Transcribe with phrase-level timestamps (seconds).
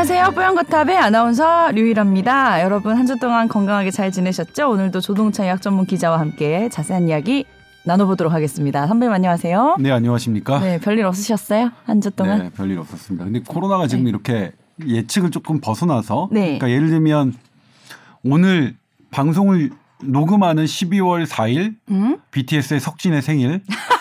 [0.00, 0.30] 안녕하세요.
[0.30, 2.62] 뽀얀거탑의 아나운서 류일합니다.
[2.62, 4.70] 여러분 한 주 동안 건강하게 잘 지내셨죠?
[4.70, 7.46] 오늘도 조동차 예약 전문 기자와 함께 자세한 이야기
[7.84, 8.86] 나눠보도록 하겠습니다.
[8.86, 9.78] 선배님 안녕하세요.
[9.80, 10.60] 네, 안녕하십니까?
[10.60, 11.72] 네, 별일 없으셨어요?
[11.84, 12.38] 한 주 동안?
[12.38, 13.24] 네, 별일 없었습니다.
[13.24, 14.52] 근데 코로나가 지금 이렇게
[14.86, 16.58] 예측을 조금 벗어나서 네.
[16.58, 17.34] 그러니까 예를 들면
[18.22, 18.76] 오늘
[19.10, 19.70] 방송을
[20.04, 22.18] 녹음하는 12월 4일 음?
[22.30, 23.62] BTS의 석진의 생일.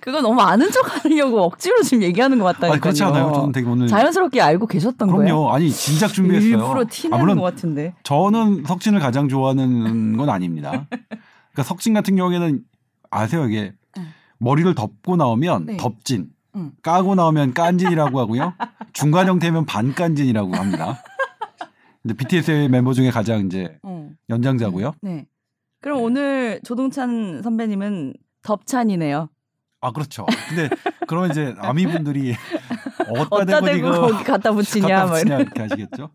[0.00, 2.72] 그거 너무 아는 척 하려고 억지로 지금 얘기하는 것 같다니까요.
[2.72, 3.32] 아니, 그렇지 않아요?
[3.32, 5.24] 저는 되게 오늘 자연스럽게 알고 계셨던 거예요?
[5.24, 5.52] 그럼요.
[5.52, 6.50] 아니 진작 준비했어요.
[6.50, 7.94] 일부러 티내는 아, 것 같은데.
[8.02, 10.86] 저는 석진을 가장 좋아하는 건 아닙니다.
[10.90, 12.62] 그러니까 석진 같은 경우에는
[13.10, 14.06] 아세요 이게 응.
[14.38, 15.76] 머리를 덮고 나오면 네.
[15.76, 16.72] 덮진, 응.
[16.82, 18.54] 까고 나오면 깐진이라고 하고요.
[18.92, 21.02] 중간 형태면 반깐진이라고 합니다.
[22.02, 24.08] 근데 BTS의 멤버 중에 가장 이제 어.
[24.30, 24.94] 연장자고요.
[25.02, 25.26] 네.
[25.80, 29.28] 그럼 오늘 조동찬 선배님은 덥찬이네요.
[29.82, 30.26] 아 그렇죠.
[30.48, 30.68] 근데
[31.06, 32.34] 그러면 이제 아미 분들이
[33.08, 35.40] 어디다 어디다 대고 이거 거기 갖다 붙이냐 갖다 뭐 붙이냐 이런.
[35.46, 36.10] 이렇게 하시겠죠.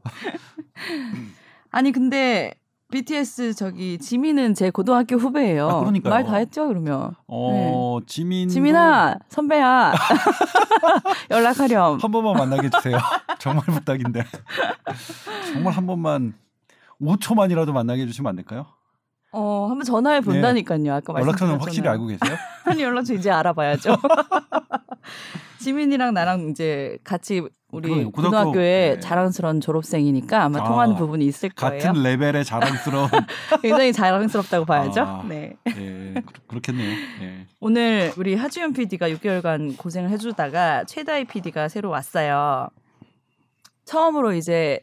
[1.72, 2.54] 아니 근데
[2.92, 5.68] BTS 저기 지민은 제 고등학교 후배예요.
[5.68, 6.14] 아, 그러니까요.
[6.14, 7.16] 말 다 했죠 그러면.
[7.28, 9.94] 어 지민 지민아 선배야
[11.32, 11.98] 연락하렴.
[12.00, 12.98] 한 번만 만나게 해주세요.
[13.40, 14.24] 정말 부탁인데.
[15.52, 16.36] 정말 한 번만
[17.02, 18.68] 5초만이라도 만나게 해주시면 안 될까요?
[19.36, 20.94] 어 한번 전화해 본다니까요.
[20.94, 21.22] 아까 네.
[21.22, 21.60] 연락처는.
[21.60, 22.38] 확실히 알고 계세요?
[22.64, 23.98] 아니 연락처 이제 알아봐야죠.
[25.60, 27.42] 지민이랑 나랑 이제 같이
[27.72, 28.12] 우리 그러네요.
[28.12, 29.00] 고등학교- 고등학교 에 네.
[29.00, 31.82] 자랑스러운 졸업생이니까 아마 아, 통하는 부분이 있을 거예요.
[31.84, 33.10] 같은 레벨의 자랑스러운.
[33.62, 35.02] 굉장히 자랑스럽다고 봐야죠.
[35.02, 35.26] 아.
[35.28, 35.56] 네.
[35.68, 36.90] 예, 그렇- 그렇겠네요.
[37.22, 37.48] 예.
[37.60, 42.70] 오늘 우리 하주연 PD가 6개월간 고생을 해주다가 최다희 PD가 새로 왔어요.
[43.86, 44.80] 처음으로 이제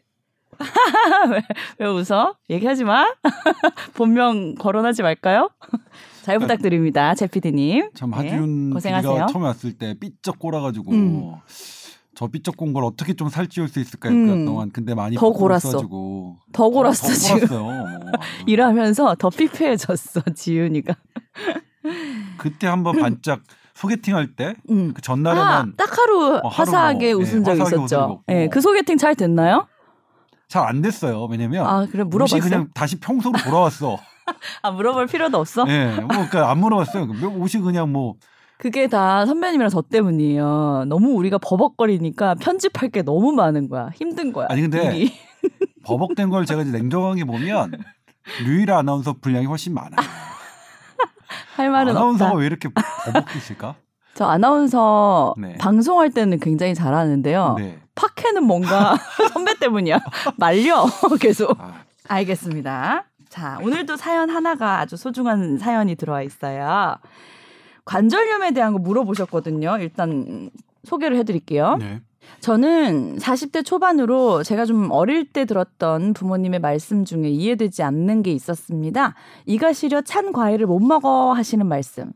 [1.31, 1.43] 왜,
[1.79, 2.35] 왜 웃어?
[2.51, 3.07] 얘기하지 마.
[3.95, 5.51] 본명 거론하지 말까요?
[6.23, 7.91] 잘 부탁드립니다, 제 PD님.
[7.95, 9.13] 참 하준 고생하세요.
[9.13, 11.33] PD가 처음에 왔을 때 삐쩍 꼬라가지고 음.
[12.15, 14.13] 저 삐쩍 꼰걸 어떻게 좀 살찌울 수 있을까요?
[14.13, 14.27] 음.
[14.45, 15.73] 그동안 근데 많이 더 골았어.
[15.73, 17.49] 가지고 더 골았어, 더, 지금.
[17.49, 18.01] 더 골았어요.
[18.47, 20.95] 일하면서 더 피폐해졌어, 지윤이가.
[22.37, 23.41] 그때 한번 반짝
[23.75, 24.95] 소개팅 할때그 음.
[24.97, 27.97] 아, 전날에는 딱 하루 어, 화사하게 뭐, 웃은 예, 적이 화사하게 있었죠.
[27.97, 28.23] 웃은 거.
[28.29, 29.67] 예, 그 소개팅 잘 됐나요?
[30.53, 31.25] 잘 안 됐어요.
[31.25, 32.41] 왜냐면 아, 그래 옷이 물어봤어요.
[32.43, 33.97] 그냥 다시 평소로 돌아왔어.
[34.63, 35.65] 아, 물어볼 필요도 없어.
[35.69, 37.09] 예, 뭐 그러니까 안 물어봤어요.
[37.39, 38.15] 옷이 그냥 뭐
[38.59, 40.85] 그게 다 선배님이랑 저 때문이에요.
[40.89, 43.89] 너무 우리가 버벅거리니까 편집할 게 너무 많은 거야.
[43.95, 44.47] 힘든 거야.
[44.51, 45.09] 아니, 근데.
[45.85, 47.73] 버벅된 걸 제가 이제 냉정하게 보면
[48.45, 49.97] 류일아 아나운서 분량이 훨씬 많아요.
[51.57, 52.39] 할 말은 아나운서가 없다.
[52.39, 52.69] 왜 이렇게
[53.05, 53.75] 버벅이실까?
[54.15, 55.57] 저 아나운서 네.
[55.59, 57.57] 방송할 때는 굉장히 잘하는데요.
[57.59, 57.79] 네.
[57.95, 58.97] 팟캐는 뭔가
[59.33, 60.01] 선배 때문이야.
[60.37, 60.87] 말려
[61.21, 61.59] 계속.
[61.61, 63.05] 아, 알겠습니다.
[63.29, 66.97] 자, 오늘도 사연 하나가 아주 소중한 사연이 들어와 있어요.
[67.85, 69.79] 관절염에 대한 거 물어보셨거든요.
[69.81, 70.51] 일단
[70.85, 71.77] 소개를 해드릴게요.
[71.79, 72.01] 네.
[72.41, 79.15] 저는 40대 초반으로 제가 좀 어릴 때 들었던 부모님의 말씀 중에 이해되지 않는 게 있었습니다.
[79.47, 82.13] 이가 시려 찬 과일을 못 먹어 하시는 말씀.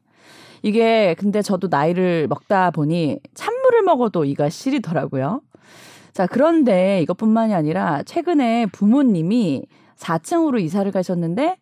[0.63, 5.41] 이게 근데 저도 나이를 먹다 보니 찬물을 먹어도 이가 시리더라고요.
[6.13, 11.57] 자, 그런데 이것뿐만이 아니라 최근에 부모님이 4층으로 이사를 가셨는데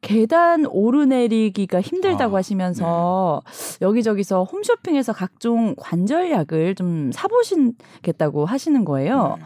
[0.00, 3.42] 계단 오르내리기가 힘들다고 아, 하시면서
[3.82, 9.36] 여기저기서 홈쇼핑에서 각종 관절약을 좀 사보시겠다고 하시는 거예요.
[9.38, 9.44] 네.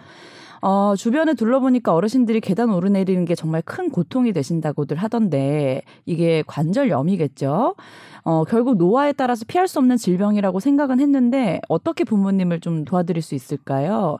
[0.66, 7.74] 어, 주변에 둘러보니까 어르신들이 계단 오르내리는 게 정말 큰 고통이 되신다고들 하던데 이게 관절염이겠죠.
[8.22, 13.34] 어, 결국 노화에 따라서 피할 수 없는 질병이라고 생각은 했는데 어떻게 부모님을 좀 도와드릴 수
[13.34, 14.16] 있을까요?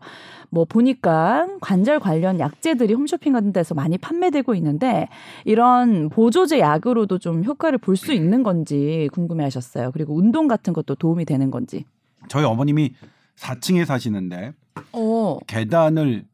[0.51, 5.09] 뭐 보니까 관절 관련 약제들이 홈쇼핑 같은 데서 많이 판매되고 있는데
[5.47, 9.93] 이런 보조제 약으로도 좀 효과를 볼 수 있는 건지 궁금해 하셨어요.
[9.93, 11.87] 그리고 운동 같은 것도 도움이 되는 건지.
[12.29, 12.93] 저희 어머님이
[13.37, 14.53] 4층에 사시는데
[14.93, 16.25] 어, 계단을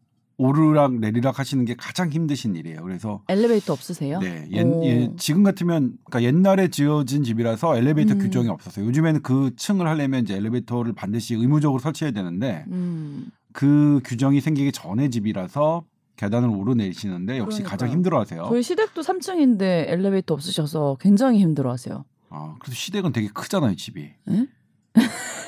[0.40, 2.82] 오르락 내리락 하시는 게 가장 힘드신 일이에요.
[2.82, 4.20] 그래서 엘리베이터 없으세요?
[4.20, 4.86] 네, 옛, 오.
[4.86, 8.18] 예, 지금 같으면 그러니까 옛날에 지어진 집이라서 엘리베이터 음.
[8.20, 8.86] 규정이 없었어요.
[8.86, 13.30] 요즘에는 그 층을 하려면 이제 엘리베이터를 반드시 의무적으로 설치해야 되는데 음.
[13.52, 15.84] 그 규정이 생기기 전에 집이라서
[16.16, 17.70] 계단을 오르내리시는데 역시 그러니까요.
[17.70, 18.46] 가장 힘들어하세요.
[18.48, 22.04] 저희 시댁도 3층인데 엘리베이터 없으셔서 굉장히 힘들어하세요.
[22.30, 24.08] 아, 그래도 시댁은 되게 크잖아요, 집이.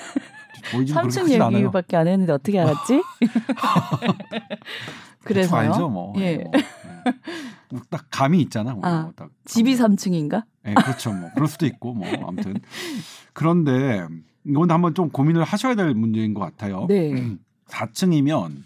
[0.74, 0.78] 응?
[0.78, 1.58] 저희 집은 그렇게 3층 크진 않아요.
[1.58, 3.02] 얘기밖에 안 했는데 어떻게 알았지?
[3.20, 3.42] 대충
[5.24, 5.60] 그래서요.
[5.60, 6.14] 알죠, 뭐.
[6.18, 6.36] 예.
[6.38, 6.52] 뭐.
[6.56, 6.62] 예.
[7.90, 8.74] 딱 감이 있잖아.
[8.74, 8.80] 뭐.
[8.84, 9.96] 아, 딱 집이 감이.
[9.96, 10.44] 3층인가?
[10.66, 11.12] 예, 그렇죠.
[11.12, 12.54] 뭐 그럴 수도 있고 뭐 아무튼
[13.32, 14.06] 그런데
[14.44, 16.86] 이건 한번 좀 고민을 하셔야 될 문제인 것 같아요.
[16.88, 17.36] 네.
[17.68, 18.62] 4층이면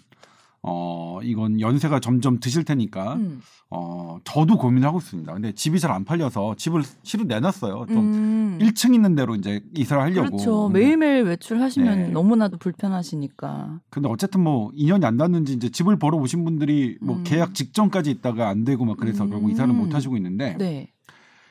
[0.66, 3.40] 어 이건 연세가 점점 드실 테니까 음.
[3.70, 5.32] 어 저도 고민을 하고 있습니다.
[5.32, 7.86] 근데 집이 잘 안 팔려서 집을 실은 내놨어요.
[7.88, 8.58] 좀 음.
[8.60, 10.36] 1층 있는 대로 이제 이사를 하려고.
[10.36, 10.68] 그렇죠.
[10.68, 12.08] 매일매일 외출하시면 네.
[12.08, 13.80] 너무나도 불편하시니까.
[13.90, 17.24] 근데 어쨌든 뭐 인연이 안 닿는지 이제 집을 보러 오신 분들이 뭐 음.
[17.24, 19.30] 계약 직전까지 있다가 안 되고 막 그래서 음.
[19.30, 20.90] 결국 이사를 못 하시고 있는데 네.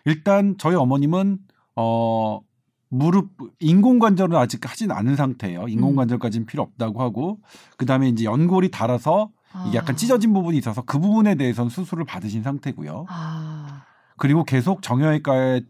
[0.06, 1.39] 일단 저희 어머님은
[1.75, 2.39] 어
[2.89, 3.29] 무릎
[3.59, 5.67] 인공관절은 아직 하진 않은 상태예요.
[5.67, 7.39] 인공관절까지는 필요 없다고 하고
[7.77, 9.31] 그다음에 이제 연골이 닳아서
[9.67, 9.95] 이게 약간 아.
[9.95, 13.05] 찢어진 부분이 있어서 그 부분에 대해서는 수술을 받으신 상태고요.
[13.09, 13.83] 아.
[14.17, 15.61] 그리고 계속 정형외과에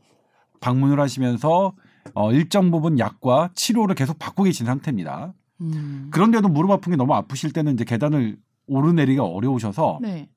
[0.60, 1.74] 방문을 하시면서
[2.14, 5.34] 어 일정 부분 약과 치료를 계속 받고 계신 상태입니다.
[5.62, 6.10] 음.
[6.12, 8.38] 그런데도 무릎 아픈 게 너무 아프실 때는 이제 계단을
[8.68, 10.30] 오르내리기가 어려우셔서 네.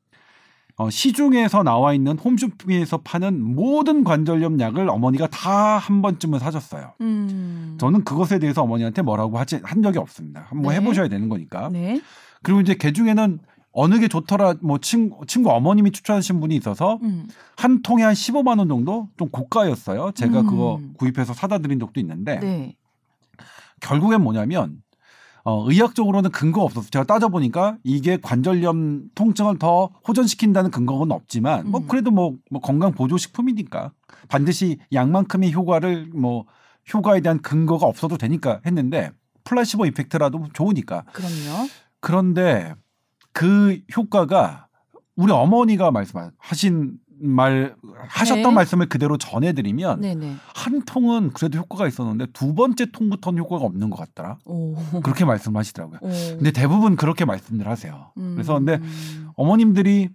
[0.79, 6.93] 어, 시중에서 나와 있는 홈쇼핑에서 파는 모든 관절염 약을 어머니가 다 한 번쯤은 사셨어요.
[7.01, 7.77] 음.
[7.81, 10.47] 저는 그것에 대해서 어머니한테 뭐라고 하지 한 적이 없습니다.
[10.49, 10.81] 한번 네.
[10.81, 11.69] 해보셔야 되는 거니까.
[11.71, 12.01] 네.
[12.43, 13.39] 그리고 이제 개 중에는
[13.73, 17.27] 어느 게 좋더라 뭐 친구, 친구 어머님이 추천하신 분이 있어서 음.
[17.57, 20.13] 한 통에 한 15만 원 정도 좀 고가였어요.
[20.15, 20.47] 제가 음.
[20.47, 22.77] 그거 구입해서 사다 드린 적도 있는데 네.
[23.81, 24.83] 결국엔 뭐냐면
[25.49, 31.89] 어, 의학적으로는 근거가 없어서 제가 따져보니까 이게 관절염 통증을 더 호전시킨다는 근거는 없지만 뭐 음.
[31.89, 33.93] 그래도 뭐, 뭐 건강 보조식품이니까
[34.29, 36.45] 반드시 약만큼의 효과를 뭐
[36.93, 39.11] 효과에 대한 근거가 없어도 되니까 했는데
[39.45, 41.67] 플라시보 이펙트라도 좋으니까 그럼요.
[42.01, 42.75] 그런데
[43.33, 44.69] 그 효과가
[45.17, 47.75] 우리 어머니가 말씀하신 말
[48.09, 48.51] 하셨던 네.
[48.51, 50.37] 말씀을 그대로 전해드리면 네네.
[50.55, 54.39] 한 통은 그래도 효과가 있었는데 두 번째 통부터는 효과가 없는 것 같더라.
[54.45, 54.75] 오.
[55.03, 55.99] 그렇게 말씀하시더라고요.
[56.03, 56.09] 오.
[56.09, 58.13] 근데 대부분 그렇게 말씀들 하세요.
[58.17, 58.33] 음.
[58.35, 58.81] 그래서 근데
[59.37, 60.11] 어머님들이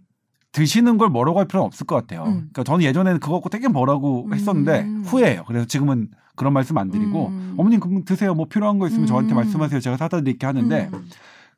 [0.54, 2.24] 드시는 걸 뭐라고 할 필요는 없을 것 같아요.
[2.24, 2.50] 음.
[2.52, 5.04] 그러니까 저는 예전에는 그거 갖고 되게 뭐라고 했었는데 음.
[5.04, 5.44] 후회해요.
[5.48, 7.56] 그래서 지금은 그런 말씀 안 드리고 음.
[7.58, 8.34] 어머님 그럼 드세요.
[8.34, 9.38] 뭐 필요한 거 있으면 저한테 음.
[9.38, 9.80] 말씀하세요.
[9.80, 11.10] 제가 사다 드릴게 하는데 음.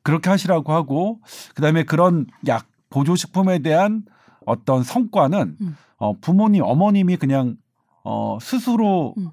[0.02, 1.20] 그렇게 하시라고 하고
[1.54, 4.04] 그다음에 그런 약 보조식품에 대한
[4.46, 5.76] 어떤 성과는 음.
[5.98, 7.56] 어, 부모님 어머님이 그냥
[8.04, 9.28] 어, 스스로 음.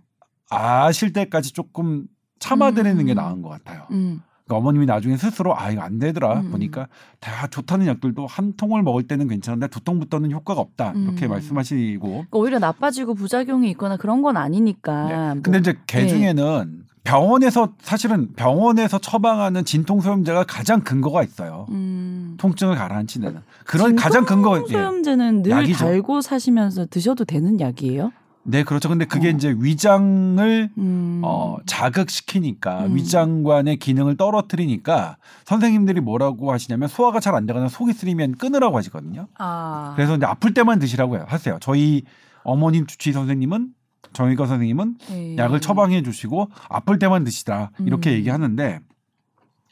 [0.50, 2.08] 아실 때까지 조금
[2.40, 3.06] 참아드리는 음.
[3.06, 3.84] 게 나은 것 같아요.
[3.92, 4.22] 음.
[4.46, 6.52] 그러니까 어머님이 나중에 스스로 아 이거 안 되더라 음.
[6.52, 6.88] 보니까
[7.22, 11.30] 다 좋다는 약들도 한 통을 먹을 때는 괜찮은데 두 통부터는 효과가 없다 이렇게 음.
[11.30, 15.08] 말씀하시고 그러니까 오히려 나빠지고 부작용이 있거나 그런 건 아니니까.
[15.08, 15.16] 네.
[15.36, 16.08] 뭐- 근데 이제 개 네.
[16.08, 21.66] 중에는 병원에서 사실은 병원에서 처방하는 진통 소염제가 가장 근거가 있어요.
[21.70, 22.36] 음.
[22.40, 24.72] 통증을 가라앉히는 그런 가장 근거 예.
[24.72, 25.80] 소염제는 늘 약이죠.
[25.80, 28.12] 달고 사시면서 드셔도 되는 약이에요?
[28.46, 28.90] 네 그렇죠.
[28.90, 29.32] 근데 그게 어.
[29.32, 31.22] 이제 위장을 음.
[31.24, 32.96] 어, 자극시키니까 음.
[32.96, 39.28] 위장관의 기능을 떨어뜨리니까 선생님들이 뭐라고 하시냐면 소화가 잘 안 되거나 속이 쓰리면 끊으라고 하시거든요.
[39.38, 39.94] 아.
[39.96, 41.26] 그래서 이제 아플 때만 드시라고 해요.
[41.28, 41.58] 하세요.
[41.62, 42.04] 저희
[42.44, 43.70] 어머님 주치 선생님은
[44.14, 45.36] 정의과 선생님은 네.
[45.38, 48.16] 약을 처방해 주시고 아플 때만 드시라 이렇게 음.
[48.16, 48.80] 얘기하는데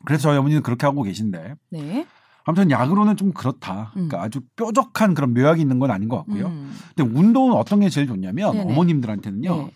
[0.06, 2.06] 그래서 저희 어머니는 그렇게 하고 계신데 네.
[2.44, 3.92] 아무튼 약으로는 좀 그렇다.
[3.96, 4.08] 음.
[4.08, 6.48] 그러니까 아주 뾰족한 그런 묘약이 있는 건 아닌 것 같고요.
[6.48, 6.74] 음.
[6.96, 8.72] 근데 운동은 어떤 게 제일 좋냐면 네네.
[8.72, 9.56] 어머님들한테는요.
[9.56, 9.72] 네.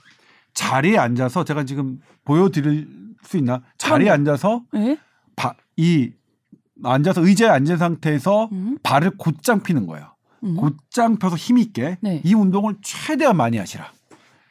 [0.54, 2.88] 자리에 앉아서 제가 지금 보여드릴
[3.24, 3.62] 수 있나?
[3.78, 4.14] 자리에 그럼요.
[4.14, 4.98] 앉아서 네?
[5.36, 6.12] 바, 이
[6.84, 8.78] 앉아서 의자에 앉은 상태에서 음.
[8.84, 10.16] 발을 곧장 피는 거예요.
[10.44, 10.56] 음.
[10.56, 12.22] 곧장 펴서 힘 있게 네.
[12.24, 13.92] 이 운동을 최대한 많이 하시라.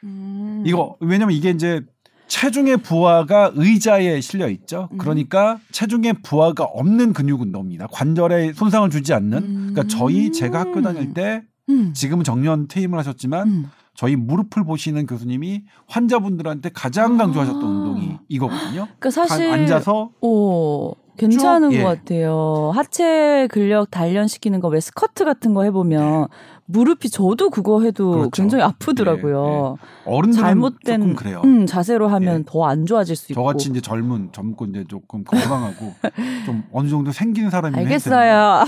[0.05, 0.63] 음.
[0.65, 1.81] 이거 왜냐면 이게 이제
[2.27, 4.89] 체중의 부하가 의자에 실려 있죠.
[4.93, 4.97] 음.
[4.97, 7.87] 그러니까 체중의 부하가 없는 근육 운동입니다.
[7.91, 9.41] 관절에 손상을 주지 않는.
[9.73, 9.87] 그러니까 음.
[9.87, 11.93] 저희 제가 학교 다닐 때 음.
[11.93, 13.65] 지금은 정년 퇴임을 하셨지만 음.
[13.93, 17.67] 저희 무릎을 보시는 교수님이 환자분들한테 가장 강조하셨던 아.
[17.67, 18.87] 운동이 이거거든요.
[18.99, 21.83] 그러니까 사실 간- 앉아서 오 괜찮은 쭉, 예.
[21.83, 22.71] 것 같아요.
[22.75, 26.27] 하체 근력 단련시키는 거 왜 스쿼트 같은 거 해보면
[26.67, 28.17] 무릎이 저도 그거 해도 네.
[28.17, 28.29] 그렇죠.
[28.31, 29.77] 굉장히 아프더라고요.
[30.05, 31.41] 어른들은 잘못된 조금 그래요.
[31.45, 32.43] 음, 자세로 하면 예.
[32.47, 33.41] 더안 좋아질 수 있고.
[33.41, 35.93] 저같이 이제 젊은 젊고 이제 조금 건강하고
[36.47, 38.65] 좀 어느 정도 생긴 사람이 알겠어요.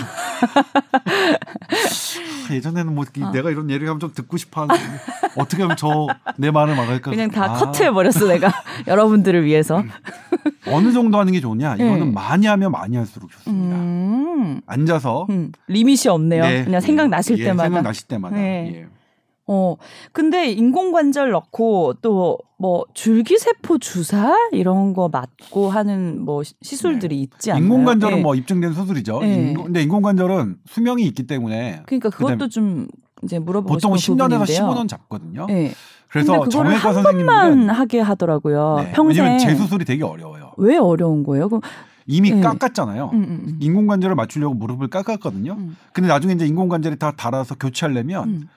[2.52, 3.32] 예전에는 뭐 이- 어.
[3.32, 4.82] 내가 이런 예를 하면 좀 듣고 싶어 하는데
[5.38, 7.10] 어떻게 하면 저 내 말을 막을까?
[7.12, 8.52] 그냥 다 아, 커트해 버렸어 내가
[8.88, 9.82] 여러분들을 위해서.
[10.74, 11.76] 어느 정도 하는 게 좋냐?
[11.76, 12.12] 이거는 네.
[12.12, 13.76] 많이 하면 많이 할수록 좋습니다.
[13.76, 16.44] 음, 앉아서 음, 리밋이 없네요.
[16.44, 17.64] 네, 그냥 예, 생각 나실 예, 때마다.
[17.64, 18.72] 생각 나실 때마다 네.
[18.76, 18.86] 예.
[19.50, 19.76] 어,
[20.12, 27.52] 근데 인공관절 넣고 또 뭐 줄기세포 주사 이런 거 맞고 하는 뭐 시- 시술들이 있지
[27.52, 27.62] 않나요?
[27.62, 27.66] 네.
[27.68, 28.22] 인공관절은 예.
[28.24, 29.20] 뭐 입증된 수술이죠.
[29.20, 29.52] 네.
[29.54, 32.88] 인공- 근데 인공관절은 수명이 있기 때문에 그러니까 그것도 좀
[33.22, 34.66] 이제 물어보고 보통 싶은 10년에서 부분인데요.
[34.70, 35.46] 15년 잡거든요.
[36.08, 36.10] 예.
[36.10, 38.76] 그래서 선생님들은 번만 하게 하더라고요.
[38.80, 39.24] 네, 평생.
[39.24, 40.54] 왜냐면 재수술이 되게 어려워요.
[40.58, 41.50] 왜 어려운 거예요?
[41.50, 41.62] 그럼
[42.06, 42.42] 이미 네.
[42.42, 43.10] 깎았잖아요.
[43.14, 43.58] 음, 음, 음.
[43.60, 45.54] 인공관절을 맞추려고 무릎을 깎았거든요.
[45.54, 45.76] 음.
[45.94, 48.48] 근데 나중에 이제 인공관절이 다 닳아서 교체하려면 음.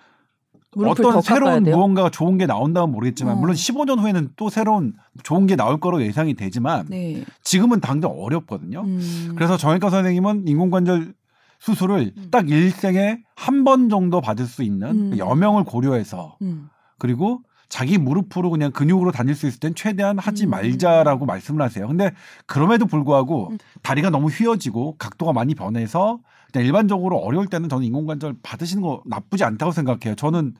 [0.87, 1.64] 어떤 새로운?
[1.64, 3.40] 무언가가 좋은 게 나온다면 모르겠지만 어.
[3.40, 4.92] 물론 15년 후에는 또 새로운
[5.25, 7.25] 좋은 게 나올 거로 예상이 되지만 네.
[7.42, 8.83] 지금은 당장 어렵거든요.
[8.83, 9.33] 음.
[9.35, 11.12] 그래서 정형외과 선생님은 인공관절
[11.59, 12.28] 수술을 음.
[12.30, 15.19] 딱 일생에 한 번 정도 받을 수 있는 음.
[15.19, 16.69] 여명을 고려해서 음.
[17.00, 20.50] 그리고 자기 무릎으로 그냥 근육으로 다닐 수 있을 땐 최대한 하지 음.
[20.50, 21.87] 말자라고 말씀을 하세요.
[21.88, 22.12] 근데
[22.47, 23.59] 그럼에도 불구하고 음.
[23.83, 26.21] 다리가 너무 휘어지고 각도가 많이 변해서
[26.52, 30.16] 그냥 일반적으로 어려울 때는 저는 인공관절 받으시는 거 나쁘지 않다고 생각해요.
[30.16, 30.54] 저는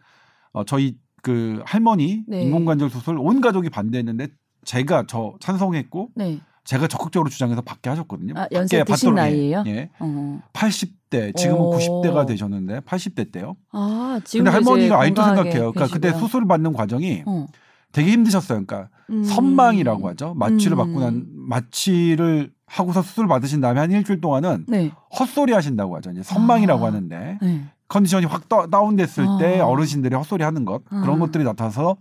[0.53, 2.43] 어, 저희 그 할머니 네.
[2.43, 4.29] 인공관절 수술 온 가족이 반대했는데
[4.65, 6.41] 제가 저 찬성했고 네.
[6.65, 8.35] 제가 적극적으로 주장해서 받게 하셨거든요.
[8.37, 9.15] 아, 연세 드신.
[9.15, 9.65] 나이예요?
[9.67, 9.91] 예.
[9.99, 10.41] 어.
[10.53, 11.73] 80대 지금은 오.
[11.79, 13.57] 90대가 되셨는데 80대 때요.
[13.73, 15.73] 아, 지금 근데 할머니가 아직도 생각해요.
[15.73, 17.47] 그러니까 그때 수술 받는 과정이 어.
[17.93, 18.65] 되게 힘드셨어요.
[18.65, 19.25] 그러니까 음.
[19.25, 20.35] 선망이라고 하죠.
[20.35, 20.79] 마취를 음.
[20.79, 24.93] 받고 난 마취를 하고서 수술 받으신 다음에 한 일주일 동안은 네.
[25.19, 26.11] 헛소리 하신다고 하죠.
[26.13, 26.89] 이제 선망이라고 아.
[26.89, 27.65] 하는데 네.
[27.89, 29.67] 컨디션이 확 다- 다운됐을 때 아.
[29.67, 31.19] 어르신들이 헛소리 하는 것 그런 아.
[31.19, 31.97] 것들이 나타나서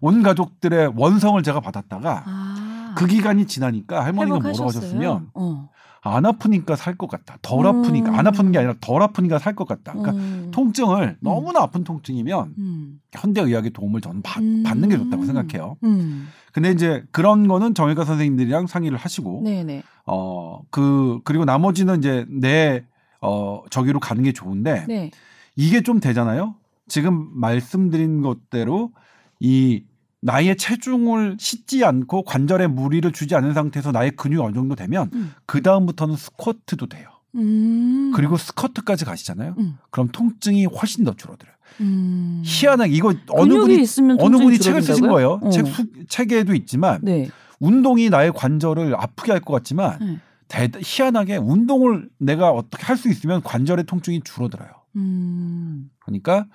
[0.00, 2.63] 온 가족들의 원성을 제가 받았다가 아.
[2.96, 4.64] 그 기간이 지나니까 할머니가 뭐라고?
[4.64, 5.68] 하셨으면 어.
[6.06, 7.38] 안 아프니까 살 것 같다.
[7.40, 7.80] 덜 음.
[7.84, 9.92] 아프니까 안 아프는 게 아니라 덜 아프니까 살 것 같다.
[9.94, 10.50] 그러니까 음.
[10.52, 13.00] 통증을 너무나 아픈 통증이면 음.
[13.12, 14.62] 현대 의학의 도움을 저는 받, 음.
[14.64, 15.76] 받는 게 좋다고 생각해요.
[15.84, 16.28] 음.
[16.52, 19.82] 근데 이제 그런 거는 정형외과 선생님들이랑 상의를 하시고 네네.
[20.04, 22.84] 어그 그리고 나머지는 이제 내
[23.26, 25.10] 어 저기로 가는 게 좋은데 네.
[25.56, 26.56] 이게 좀 되잖아요.
[26.88, 28.92] 지금 말씀드린 것대로
[29.40, 29.82] 이
[30.24, 35.34] 나의 체중을 싣지 않고 관절에 무리를 주지 않은 상태에서 나의 근육이 어느 정도 되면 음.
[35.44, 37.10] 그 다음부터는 스쿼트도 돼요.
[37.34, 38.10] 음.
[38.14, 39.54] 그리고 스쿼트까지 가시잖아요.
[39.58, 39.76] 음.
[39.90, 41.54] 그럼 통증이 훨씬 더 줄어들어요.
[41.82, 42.40] 음.
[42.42, 43.84] 희한하게 이거 어느 분이
[44.18, 45.08] 어느 분이 책을 쓰신?
[45.08, 45.40] 거예요.
[45.42, 45.50] 어.
[45.50, 47.28] 책 수, 책에도 있지만 네.
[47.60, 50.18] 운동이 나의 관절을 아프게 할 것 같지만 네.
[50.48, 54.70] 대, 희한하게 운동을 내가 어떻게 할 수 있으면 관절의 통증이 줄어들어요.
[54.96, 55.90] 음.
[56.00, 56.46] 그러니까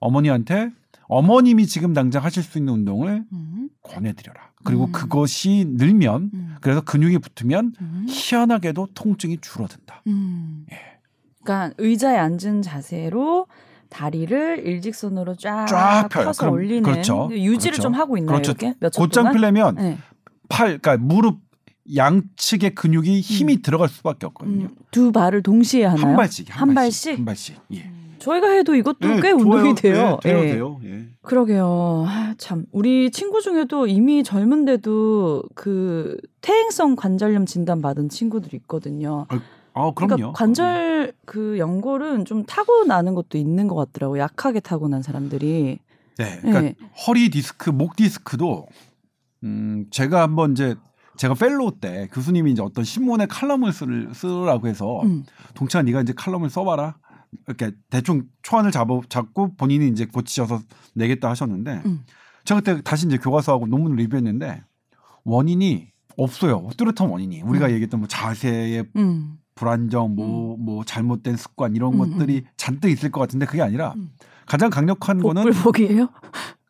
[0.00, 0.70] 어머니한테
[1.08, 3.68] 어머님이 지금 당장 하실 수 있는 운동을 음.
[3.82, 4.40] 권해드려라.
[4.64, 4.92] 그리고 음.
[4.92, 6.54] 그것이 늘면 음.
[6.60, 8.06] 그래서 근육이 붙으면 음.
[8.08, 10.02] 희한하게도 통증이 줄어든다.
[10.06, 10.64] 음.
[10.72, 10.76] 예.
[11.42, 13.46] 그러니까 의자에 앉은 자세로
[13.90, 16.08] 다리를 일직선으로 쫙, 쫙.
[16.08, 17.28] 펴서 그럼- 올리는 그렇죠.
[17.30, 17.82] 유지를 그렇죠.
[17.82, 18.36] 좀 하고 있나요?
[18.40, 18.52] 그렇죠.
[18.52, 19.30] 이렇게 몇초 곧장?
[19.30, 19.98] 펴려면 네.
[20.48, 21.40] 팔, 그러니까 무릎
[21.94, 24.64] 양측의 근육이 힘이 들어갈 수밖에 없거든요.
[24.66, 26.06] 음, 두 발을 동시에 하나요?
[26.06, 27.18] 한 발씩, 한, 한 발씩, 발씩?
[27.18, 27.60] 한 발씩.
[27.74, 28.03] 예.
[28.24, 29.34] 저희가 해도 이것도 예, 꽤 좋아요.
[29.34, 30.18] 운동이 돼요.
[30.24, 30.52] 예, 돼요, 예.
[30.52, 30.80] 돼요.
[30.84, 31.08] 예.
[31.20, 32.04] 그러게요.
[32.08, 39.26] 아, 참 우리 친구 중에도 이미 젊은데도 그 퇴행성 관절염 진단 받은 친구들이 있거든요.
[39.74, 40.16] 아, 그럼요.
[40.16, 44.16] 그러니까 관절 그 연골은 좀 타고 나는 것도 있는 것 같더라고.
[44.16, 45.78] 요 약하게 타고 난 사람들이.
[46.16, 46.38] 네.
[46.40, 46.74] 그러니까 네.
[47.06, 48.68] 허리 디스크, 목 디스크도
[49.42, 50.76] 음, 제가 한번 이제
[51.16, 55.24] 제가 fellow 때 교수님이 이제 어떤 신문에 칼럼을 쓸, 쓰라고 해서 음.
[55.54, 56.96] 동찬아 네가 이제 칼럼을 써봐라.
[57.46, 60.60] 이렇게 대충 초안을 잡아, 잡고 본인이 이제 고치셔서
[60.94, 62.04] 내겠다 하셨는데 음.
[62.44, 64.62] 제가 그때 다시 이제 교과서하고 논문을 리뷰했는데
[65.24, 66.68] 원인이 없어요.
[66.76, 67.42] 뚜렷한 원인이.
[67.42, 67.70] 우리가 음.
[67.72, 69.38] 얘기했던 뭐 자세의 음.
[69.54, 74.10] 불안정, 뭐, 뭐 잘못된 습관 이런 음, 것들이 잔뜩 있을 것 같은데 그게 아니라 음.
[74.46, 76.08] 가장 강력한 거는 복불복이에요?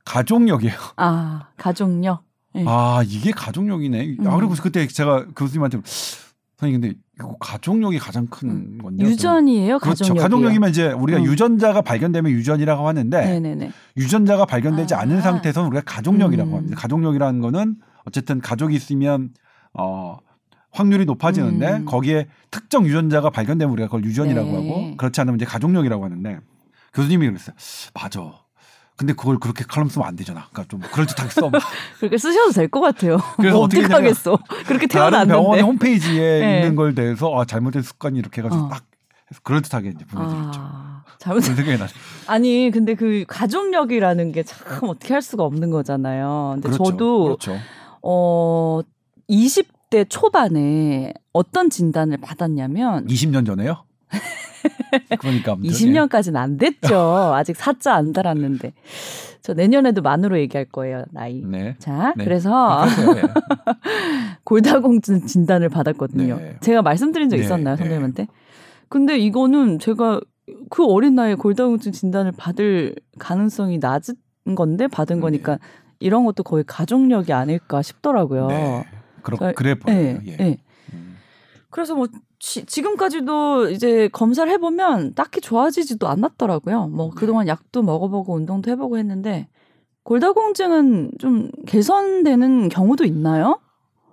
[0.04, 0.74] 가족력이에요.
[0.96, 2.24] 아 가족력.
[2.54, 2.64] 네.
[2.66, 4.16] 아 이게 가족력이네.
[4.26, 4.38] 아 음.
[4.38, 5.80] 그리고 그때 제가 교수님한테
[6.56, 6.98] 선생님 근데
[7.38, 9.04] 가족력이 가장 큰 건데.
[9.04, 9.78] 유전이에요.
[9.78, 10.04] 그렇죠.
[10.04, 10.22] 가족력이요.
[10.22, 11.24] 가족력이면 이제 우리가 음.
[11.24, 13.70] 유전자가 발견되면 유전이라고 하는데 네네네.
[13.96, 15.00] 유전자가 발견되지 아.
[15.00, 16.56] 않은 상태에서는 우리가 가족력이라고 음.
[16.56, 16.76] 합니다.
[16.76, 19.30] 가족력이라는 거는 어쨌든 가족이 있으면
[19.78, 20.16] 어
[20.72, 21.84] 확률이 높아지는데 음.
[21.84, 24.56] 거기에 특정 유전자가 발견되면 우리가 그걸 유전이라고 네.
[24.56, 26.40] 하고 그렇지 않으면 이제 가족력이라고 하는데
[26.92, 27.54] 교수님이 그랬어요.
[27.94, 28.43] 맞아.
[28.96, 30.46] 근데 그걸 그렇게 칼럼 쓰면 안 되잖아.
[30.52, 31.58] 그러니까 좀 그럴듯하게 써봐.
[31.98, 33.18] 그렇게 쓰셔도 될 것 같아요.
[33.36, 34.38] 그래서 뭐 어떻게 하겠어.
[34.66, 35.34] 그렇게 태어났는데.
[35.34, 36.56] 병원의 홈페이지에 네.
[36.60, 38.68] 있는 걸 대해서 아 잘못된 습관이 이렇게 해가지고 어.
[38.68, 38.84] 딱
[39.30, 40.60] 해서 그럴듯하게 이제 보내드렸죠.
[40.62, 41.40] 아, 잘못.
[41.40, 41.94] 생각이 나죠.
[42.28, 46.52] 아니 근데 그 가족력이라는 게 참 어떻게 할 수가 없는 거잖아요.
[46.54, 46.84] 근데 그렇죠.
[46.92, 47.58] 저도 그렇죠.
[48.02, 48.80] 어
[49.28, 53.84] 20대 초반에 어떤 진단을 받았냐면 20년 전에요.
[55.20, 56.94] 그러니까 아무튼, 20년까지는 안 됐죠.
[57.34, 58.72] 아직 사자 안 달았는데.
[59.42, 61.42] 저 내년에도 만으로 얘기할 거예요, 나이.
[61.42, 61.46] 예.
[61.46, 61.76] 네.
[61.78, 62.24] 자, 네.
[62.24, 62.84] 그래서
[63.16, 63.22] 예.
[64.44, 66.36] 골다공증 진단을 받았거든요.
[66.36, 66.56] 네.
[66.60, 67.78] 제가 말씀드린 적 네, 있었나요, 네.
[67.78, 68.26] 선생님한테?
[68.88, 70.20] 근데 이거는 제가
[70.70, 74.14] 그 어린 나이에 골다공증 진단을 받을 가능성이 낮은
[74.54, 75.20] 건데 받은 네.
[75.20, 75.58] 거니까
[76.00, 78.46] 이런 것도 거의 가족력이 아닐까 싶더라고요.
[78.48, 78.84] 네.
[79.22, 79.98] 그렇, 그러니까- 그래 보여요.
[79.98, 80.36] 네, 예.
[80.36, 80.56] 네.
[80.92, 81.16] 음.
[81.70, 82.06] 그래서 뭐
[82.44, 86.88] 지, 지금까지도 이제 검사를 해보면 딱히 좋아지지도 않았더라고요.
[86.88, 87.12] 뭐 네.
[87.16, 89.48] 그동안 약도 먹어보고 운동도 해보고 했는데
[90.02, 93.60] 골다공증은 좀 개선되는 경우도 있나요?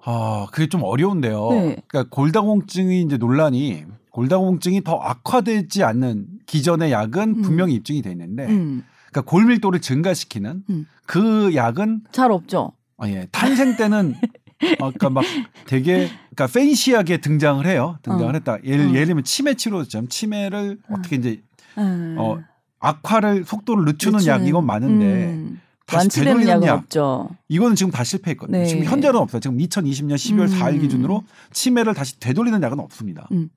[0.05, 1.49] 아, 그게 좀 어려운데요.
[1.49, 1.75] 네.
[1.87, 7.41] 그러니까 골다공증이 이제 논란이 골다공증이 더 악화되지 않는 기존의 약은 음.
[7.41, 8.85] 분명히 입증이 돼 있는데 음.
[9.09, 10.87] 그러니까 골밀도를 증가시키는 음.
[11.05, 12.71] 그 약은 잘 없죠.
[12.97, 14.15] 어, 예, 탄생 때는
[14.79, 15.23] 어, 그러니까 막
[15.65, 17.97] 되게 그러니까 팬시하게 등장을 해요.
[18.03, 18.33] 등장을 어.
[18.33, 18.57] 했다.
[18.63, 18.89] 예를, 어.
[18.93, 21.41] 예를 들면 치매 치료점 치매를 어 떻게 이제
[21.77, 22.15] 음.
[22.19, 22.37] 어,
[22.79, 25.61] 악화를 속도를 늦추는 늦추는- 약 이건 많은데 음.
[25.85, 27.29] 다시 되돌리는 약은 약 없죠.
[27.49, 28.57] 이거는 지금 다 실패했거든요.
[28.59, 28.65] 네.
[28.65, 29.39] 지금 현재는 없어요.
[29.41, 30.59] 지금 2020년 12월 음.
[30.59, 33.27] 4일 기준으로 치매를 다시 되돌리는 약은 없습니다.
[33.33, 33.49] 음.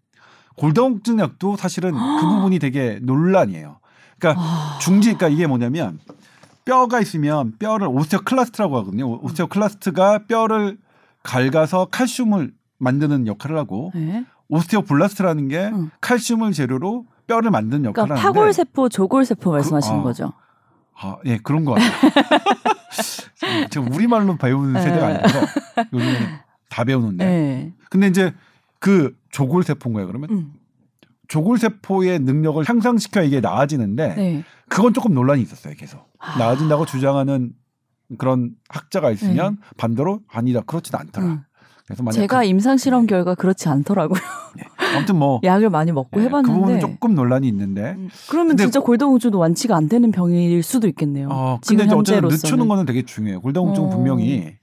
[0.57, 3.79] 골다공증 약도 사실은 그 부분이 되게 논란이에요.
[4.19, 4.79] 그러니까 아.
[4.81, 5.99] 중지, 그러니까 이게 뭐냐면
[6.65, 9.09] 뼈가 있으면 뼈를 osteoclast라고 하거든요.
[9.09, 10.79] o- osteoclast가 뼈를
[11.25, 14.25] 갉아서 칼슘을 만드는 역할을 하고 네.
[14.49, 15.90] osteoblast라는 게 음.
[16.00, 20.02] 칼슘을 재료로 뼈를 만드는 역할을 그러니까 하는데 파골세포, 조골세포 말씀하시는 아.
[20.02, 20.33] 거죠.
[20.97, 21.90] 아, 예, 그런 거 같아요.
[23.71, 25.14] 지금 우리말로 배우는 세대가 네.
[25.14, 25.40] 아니라서
[25.93, 27.25] 요즘에 다 배우는데.
[27.25, 27.73] 네.
[27.90, 28.33] 근데 이제
[28.78, 30.31] 그 조골세포인 거예요, 그러면?
[30.31, 30.52] 음.
[31.28, 34.45] 조골세포의 능력을 향상시켜야 이게 나아지는데 네.
[34.69, 36.07] 그건 조금 논란이 있었어요, 계속.
[36.19, 36.38] 아.
[36.38, 37.52] 나아진다고 주장하는
[38.19, 41.27] 그런 학자가 있으면 반대로 아니다, 그렇진 않더라.
[41.27, 41.33] 네.
[41.33, 41.41] 음.
[41.87, 44.19] 그래서 만약 제가 임상 실험 결과 그렇지 않더라고요.
[44.19, 46.53] 그, 아무튼 뭐 약을 많이 먹고 예, 해봤는데.
[46.53, 51.29] 그 부분은 조금 논란이 있는데 음, 그러면 진짜 골다공증도 완치가 안 되는 병일 수도 있겠네요.
[51.31, 52.29] 어, 근데 이제 어쨌든.
[52.29, 53.43] 늦추는 거는 되게 중요해요.
[53.43, 53.91] 골다공증은 어.
[53.91, 54.57] 분명히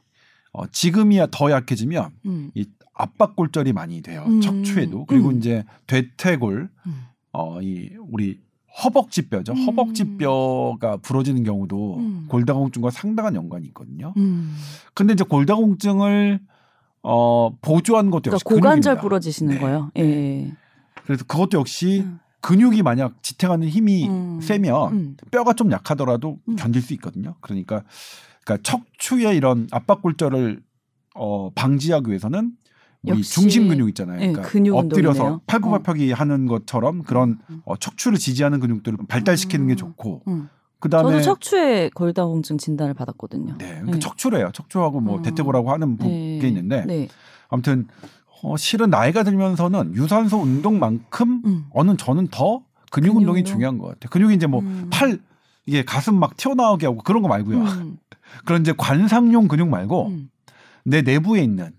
[0.52, 2.52] 어, 지금이야 더 약해지면 음.
[2.56, 4.24] 이 압박골절이 많이 돼요.
[4.28, 4.42] 음.
[4.42, 5.38] 척추에도 그리고 음.
[5.38, 7.02] 이제 대퇴골 음.
[7.34, 8.40] 어이 우리
[8.84, 9.54] 허벅지 뼈죠.
[9.54, 9.66] 음.
[9.66, 12.26] 허벅지 뼈가 부러지는 경우도 음.
[12.30, 14.14] 골다공증과 상당한 연관이 있거든요.
[14.18, 14.56] 음.
[14.94, 16.40] 근데 이제 골다공증을
[17.04, 19.02] 어 보조한 것도 그러니까 역시 고관절 근육입니다.
[19.02, 19.60] 부러지시는 네.
[19.60, 19.92] 거예요.
[19.98, 20.52] 예.
[21.04, 22.20] 그래서 그것도 역시 음.
[22.42, 24.40] 근육이 만약 지탱하는 힘이 음.
[24.42, 25.18] 세면 음.
[25.32, 26.56] 뼈가 좀 약하더라도 음.
[26.56, 27.36] 견딜 수 있거든요.
[27.42, 27.84] 그러니까
[28.44, 30.62] 그러니까 척추의 이런 압박골절을
[31.16, 32.54] 어 방지하기 위해서는
[33.04, 34.18] 우리 중심 근육 있잖아요.
[34.22, 35.42] 예, 그러니까 근육 엎드려서.
[35.48, 37.62] 팔굽혀펴기 하는 것처럼 그런 음.
[37.66, 39.78] 어, 척추를 지지하는 근육들을 발달시키는 게 음.
[39.78, 40.50] 좋고 음.
[40.80, 43.56] 그다음에 저도 척추에 골다공증 진단을 받았거든요.
[43.58, 44.00] 네, 그러니까 네.
[44.00, 44.50] 척추래요.
[44.54, 45.22] 척추하고 뭐 음.
[45.24, 46.40] 대퇴골하고 하는 부- 네.
[46.40, 47.08] 게 있는데 네.
[47.50, 47.88] 아무튼
[48.44, 51.66] 어, 실은 나이가 들면서는 유산소 운동만큼 음.
[51.72, 53.54] 어는 저는 더 근육 근육 운동이 운동?
[53.54, 54.10] 중요한 것 같아요.
[54.12, 54.90] 근육이 이제 뭐 음.
[54.92, 55.20] 팔
[55.68, 57.58] 이게 가슴 막 튀어나오게 하고 그런 거 말고요.
[57.60, 57.98] 음.
[58.46, 60.30] 그런 이제 관상용 근육 말고 음.
[60.84, 61.72] 내 내부에 있는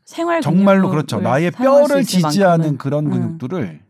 [0.43, 1.21] 정말로 그렇죠.
[1.21, 2.79] 나의 뼈를 지지하는 만큼은.
[2.79, 3.11] 그런 음.
[3.11, 3.81] 근육들을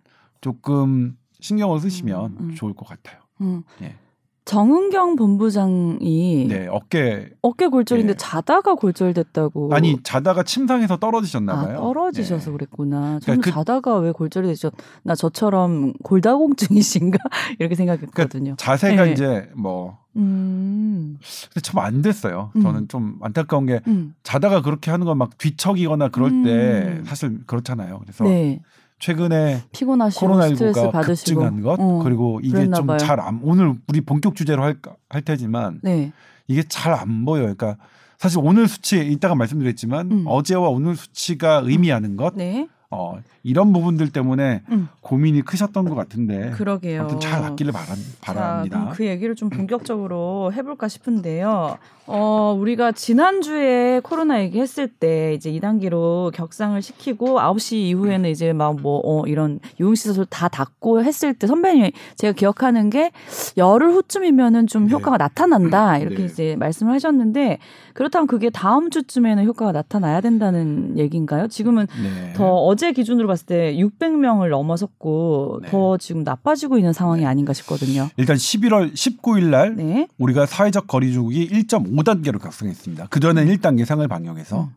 [0.41, 2.55] 조금 신경을 쓰시면 음, 음.
[2.55, 3.21] 좋을 것 같아요.
[3.41, 3.63] 음.
[3.83, 3.97] 예.
[4.45, 8.17] 정은경 본부장이 네, 어깨 어깨 골절인데 예.
[8.17, 9.73] 자다가 골절됐다고.
[9.73, 11.77] 아니 자다가 침상에서 떨어지셨나 아, 봐요.
[11.79, 12.53] 떨어지셔서 예.
[12.57, 13.21] 그랬구나.
[13.21, 14.71] 저는 그러니까 그- 자다가 왜 골절이 되죠?
[15.05, 17.19] 나 저처럼 골다공증이신가
[17.61, 18.57] 이렇게 생각했거든요.
[18.59, 19.13] 자세가 예.
[19.13, 21.19] 이제 뭐 음,
[21.63, 22.51] 참안 됐어요.
[22.57, 22.63] 음.
[22.63, 26.43] 저는 좀 안타까운 게 음, 자다가 그렇게 하는 건 막 뒤척이거나 그럴 음.
[26.45, 28.01] 때 사실 그렇잖아요.
[28.01, 28.61] 그래서 네,
[29.03, 31.41] 최근에 피곤하시고 스트레스 코로나19가 받으시고.
[31.41, 32.87] 급증한 것 어, 그리고 이게 좀.
[32.99, 34.77] 잘 안 오늘 우리 본격 주제로 할,
[35.09, 36.13] 할 테지만 네,
[36.47, 37.53] 이게 잘 안 보여요.
[37.55, 37.77] 그러니까
[38.19, 40.25] 사실 오늘 수치 이따가 말씀드렸지만 음.
[40.29, 44.89] 어제와 오늘 수치가 의미하는 것 네, 어, 이런 부분들 때문에 음.
[45.01, 47.01] 고민이 크셨던 것 같은데 그러게요.
[47.01, 48.81] 아무튼 잘 낫기를 바라, 자, 바랍니다.
[48.81, 51.79] 그럼 그 얘기를 좀 본격적으로 해볼까 싶은데요.
[52.07, 59.01] 어, 우리가 지난주에 코로나 얘기했을 때 이제 2단계로 격상을 시키고 9시 이후에는 이제 막 뭐,
[59.05, 63.13] 어, 이런 유흥시설 다 닫고 했을 때 선배님이 제가 기억하는 게
[63.57, 64.93] 열흘 후쯤이면은 좀 네.
[64.93, 65.99] 효과가 나타난다.
[65.99, 66.25] 이렇게 네.
[66.25, 67.59] 이제 말씀을 하셨는데
[67.95, 71.47] 그렇다면 그게 다음 주쯤에는 효과가 나타나야 된다는 얘기인가요?
[71.49, 72.33] 지금은 네.
[72.35, 75.71] 더 어제 기준으로 봤을 때 600명을 넘어섰고 네.
[75.71, 77.27] 더 지금 나빠지고 있는 상황이 네.
[77.29, 78.09] 아닌가 싶거든요.
[78.17, 80.09] 일단 11월 19일 날 네.
[80.19, 83.07] 우리가 사회적 거리두기 1.5단계로 격상했습니다.
[83.07, 84.63] 그전엔 1단계 상을 방역해서.
[84.63, 84.69] 음.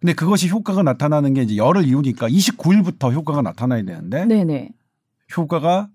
[0.00, 4.68] 근데 그것이 효과가 나타나는 게 이제 열흘 이후니까 29일부터 효과가 나타나야 되는데 네네.
[5.34, 5.88] 효과가 안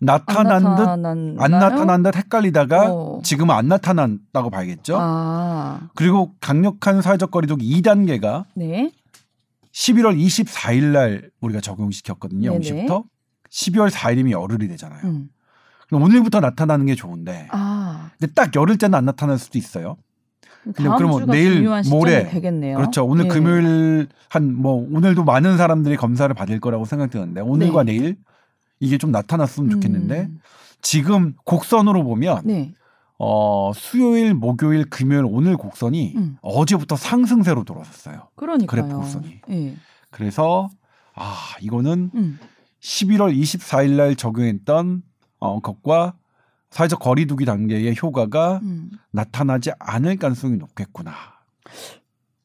[0.00, 3.20] 나타난 듯 안 나타난 듯 헷갈리다가 어.
[3.22, 4.96] 지금은 안 나타난다고 봐야겠죠.
[4.98, 8.90] 아, 그리고 강력한 사회적 거리두기 2단계가 네.
[9.72, 12.58] 11월 24일 날 우리가 적용시켰거든요.
[12.58, 12.86] 네네.
[12.86, 13.04] 0시부터
[13.50, 15.00] 12월 4일이면 열흘이 되잖아요.
[15.04, 15.28] 음.
[15.88, 19.96] 그럼 오늘부터 나타나는 게 좋은데 아, 근데 딱 열흘째는 안 나타날 수도 있어요.
[20.76, 22.76] 다음 그러면 내일, 모레, 되겠네요.
[22.76, 23.04] 그렇죠.
[23.04, 23.28] 오늘 예.
[23.28, 28.16] 금요일 한 뭐 오늘도 많은 사람들이 검사를 받을 거라고 생각되는데 오늘과 내일
[28.78, 30.38] 이게 좀 나타났으면 좋겠는데 음.
[30.80, 32.74] 지금 곡선으로 보면 네.
[33.24, 36.36] 어 수요일, 목요일, 금요일 오늘 곡선이 음.
[36.42, 38.30] 어제부터 상승세로 돌아섰어요.
[38.34, 38.66] 그러니까요.
[38.66, 39.40] 그래프 곡선이.
[39.48, 39.76] 예.
[40.10, 40.68] 그래서
[41.14, 42.40] 아 이거는 음.
[42.80, 45.04] 11월 24일 날 적용했던
[45.38, 46.14] 어 것과
[46.70, 48.90] 사회적 거리두기 단계의 효과가 음.
[49.12, 51.14] 나타나지 않을 가능성이 높겠구나.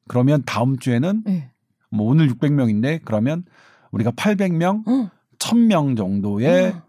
[0.08, 1.50] 그러면 다음 주에는 예.
[1.90, 3.46] 뭐 오늘 600명인데 그러면
[3.90, 5.10] 우리가 800명, 어.
[5.40, 6.87] 1000명 정도의 어.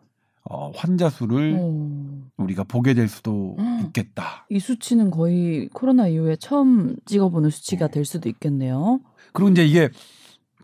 [0.51, 2.23] 어, 환자 수를 어.
[2.39, 3.83] 우리가 보게 될 수도 음.
[3.87, 4.47] 있겠다.
[4.51, 7.89] 이 수치는 거의 코로나 이후에 처음 찍어보는 수치가 어.
[7.89, 9.01] 될 수도 있겠네요.
[9.33, 9.89] 그리고 이제 이게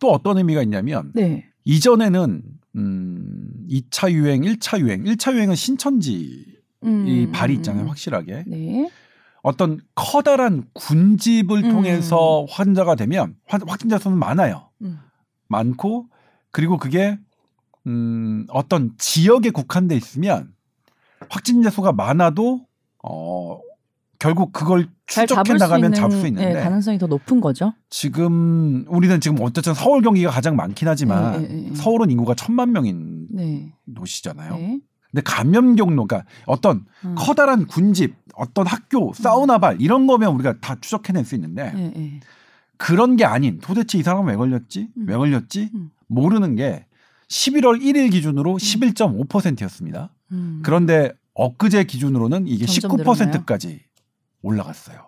[0.00, 1.44] 또 어떤 의미가 있냐면 네.
[1.64, 2.42] 이전에는
[2.76, 6.44] 음 2차 유행, 1차 유행, 1차 유행은 신천지
[6.84, 7.88] 음, 이 발이 음, 있잖아요, 음.
[7.88, 8.44] 확실하게.
[8.46, 8.90] 네.
[9.42, 11.70] 어떤 커다란 군집을 음.
[11.72, 14.70] 통해서 환자가 되면 환- 확진자 수는 많아요.
[14.82, 14.98] 음.
[15.48, 16.06] 많고
[16.50, 17.18] 그리고 그게
[17.86, 20.52] 음 어떤 지역에 국한돼 있으면
[21.28, 22.66] 확진자 수가 많아도
[23.02, 23.60] 어
[24.18, 27.74] 결국 그걸 잘 추적해 나가면 있는 잡을 수 있는데 네, 가능성이 더 높은 거죠.
[27.90, 31.74] 지금 우리는 지금 어쨌든 서울 경기가 가장 많긴 하지만 네, 네, 네, 네.
[31.74, 33.72] 서울은 인구가 천만 명인 네.
[33.94, 34.56] 도시잖아요.
[34.56, 34.80] 네.
[35.10, 37.14] 근데 감염 경로가 어떤 음.
[37.16, 42.20] 커다란 군집, 어떤 학교, 사우나발 이런 거면 우리가 다 추적해낼 수 있는데 네, 네.
[42.78, 44.88] 그런 게 아닌 도대체 이 사람은 왜 걸렸지?
[44.96, 45.04] 음.
[45.06, 45.70] 왜 걸렸지?
[45.74, 45.90] 음.
[46.06, 46.86] 모르는 게
[47.38, 50.10] 11월 1일 기준으로 11.5%였습니다.
[50.30, 50.60] 음.
[50.64, 53.80] 그런데 엊그제 기준으로는 이게 점점 19%까지
[54.42, 54.98] 올라갔어요.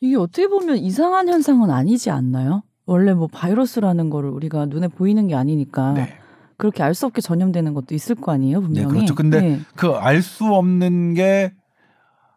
[0.00, 2.62] 이게 어떻게 보면 이상한 현상은 아니지 않나요?
[2.86, 6.14] 원래 뭐 바이러스라는 거를 우리가 눈에 보이는 게 아니니까 네.
[6.56, 8.88] 그렇게 알 수 없게 전염되는 것도 있을 거 아니에요, 분명히.
[8.88, 9.14] 그렇죠.
[9.14, 9.60] 근데 네.
[9.76, 11.52] 그알 수 없는 게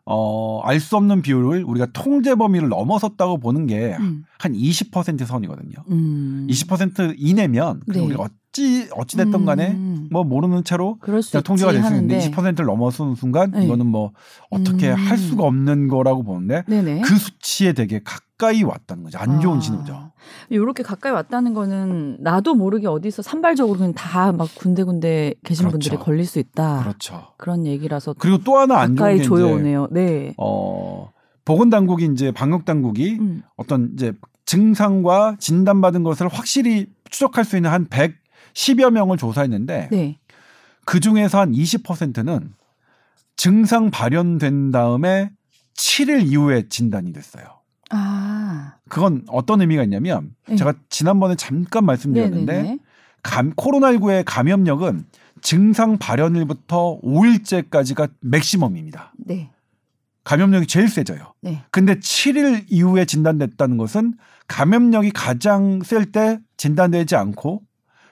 [0.05, 4.25] 어, 알 수 없는 비율을 우리가 통제 범위를 넘어섰다고 보는 게한 음.
[4.39, 5.75] 20% 선이거든요.
[5.89, 6.47] 음.
[6.49, 7.99] 20% 이내면 그 네.
[8.05, 10.07] 우리가 어찌 어찌 됐던 간에 음.
[10.11, 10.97] 뭐 모르는 채로
[11.41, 13.65] 통제가 될 수 있는데 하는데 20%를 넘어선 순간 네.
[13.65, 14.11] 이거는 뭐
[14.49, 14.95] 어떻게 음.
[14.95, 17.01] 할 수가 없는 거라고 보는데 네네.
[17.01, 19.17] 그 수치에 되게 가까이 왔다는 거죠.
[19.19, 19.61] 안 좋은 아.
[19.61, 20.11] 신호죠.
[20.49, 25.71] 이렇게 가까이 왔다는 거는 나도 모르게 어디서 산발적으로 그냥 다 막 군데군데 계신 그렇죠.
[25.71, 26.79] 분들이 걸릴 수 있다.
[26.81, 27.27] 그렇죠.
[27.37, 29.89] 그런 얘기라서 그리고 또 하나 안 좋은 게 조여오네요.
[29.91, 30.33] 네.
[30.37, 31.11] 어
[31.43, 33.43] 보건 당국이 이제 방역 당국이 음.
[33.57, 34.13] 어떤 이제
[34.45, 37.85] 증상과 진단받은 것을 확실히 추적할 수 있는 한
[38.55, 40.19] 110여 명을 조사했는데 네.
[40.85, 42.53] 그 중에서 한 20%는
[43.35, 45.29] 증상 발현된 다음에
[45.75, 47.43] 7일 이후에 진단이 됐어요.
[47.91, 48.75] 아.
[48.89, 50.55] 그건 어떤 의미가 있냐면 네.
[50.55, 52.79] 제가 지난번에 잠깐 말씀드렸는데 네네네.
[53.23, 55.05] 감, 코로나19의 감염력은
[55.41, 59.13] 증상 발현일부터 5일째까지가 맥시멈입니다.
[59.17, 59.51] 네.
[60.23, 61.33] 감염력이 제일 세져요.
[61.41, 61.63] 네.
[61.71, 64.15] 근데 7일 이후에 진단됐다는 것은
[64.47, 67.63] 감염력이 가장 셀 때 진단되지 않고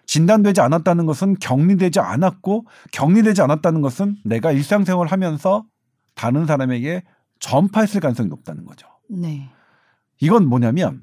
[0.05, 5.65] 진단되지 않았다는 것은 격리되지 않았고 격리되지 않았다는 것은 내가 일상생활을 하면서
[6.15, 7.03] 다른 사람에게
[7.39, 8.87] 전파했을 가능성이 높다는 거죠.
[9.09, 9.49] 네.
[10.19, 11.01] 이건 뭐냐면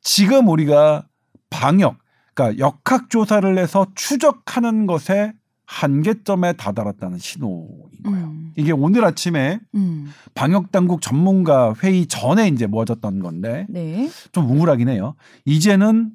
[0.00, 1.06] 지금 우리가
[1.50, 1.98] 방역,
[2.34, 5.32] 그러니까 역학조사를 해서 추적하는 것에
[5.66, 8.26] 한계점에 다다랐다는 신호인 거예요.
[8.26, 8.52] 음.
[8.56, 10.10] 이게 오늘 아침에 음.
[10.34, 14.08] 방역 당국 전문가 회의 전에 이제 모아졌던 건데 네.
[14.32, 15.14] 좀 우울하긴 해요.
[15.44, 16.12] 이제는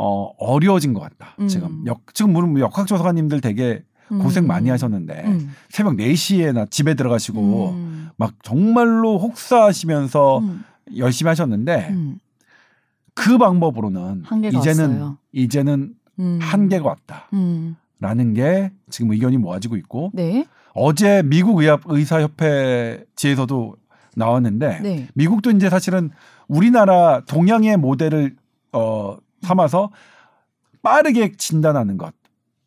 [0.00, 1.34] 어 어려워진 것 같다.
[1.40, 1.48] 음.
[1.48, 4.46] 지금 역 지금 물론 뭐 역학조사관님들 되게 고생 음.
[4.46, 5.50] 많이 하셨는데 음.
[5.68, 8.08] 새벽 4시에나 집에 들어가시고 음.
[8.16, 10.64] 막 정말로 혹사하시면서 음.
[10.96, 12.18] 열심히 하셨는데 음.
[13.14, 14.22] 그 방법으로는
[14.54, 15.18] 이제는 왔어요.
[15.32, 16.38] 이제는 음.
[16.40, 17.76] 한계가 왔다라는
[18.20, 18.34] 음.
[18.34, 20.46] 게 지금 의견이 모아지고 있고 네.
[20.74, 23.74] 어제 미국 의학 의사협회 지에서도
[24.14, 25.08] 나왔는데 네.
[25.14, 26.10] 미국도 이제 사실은
[26.46, 28.36] 우리나라 동양의 모델을
[28.72, 29.90] 어 삼아서
[30.82, 32.14] 빠르게 진단하는 것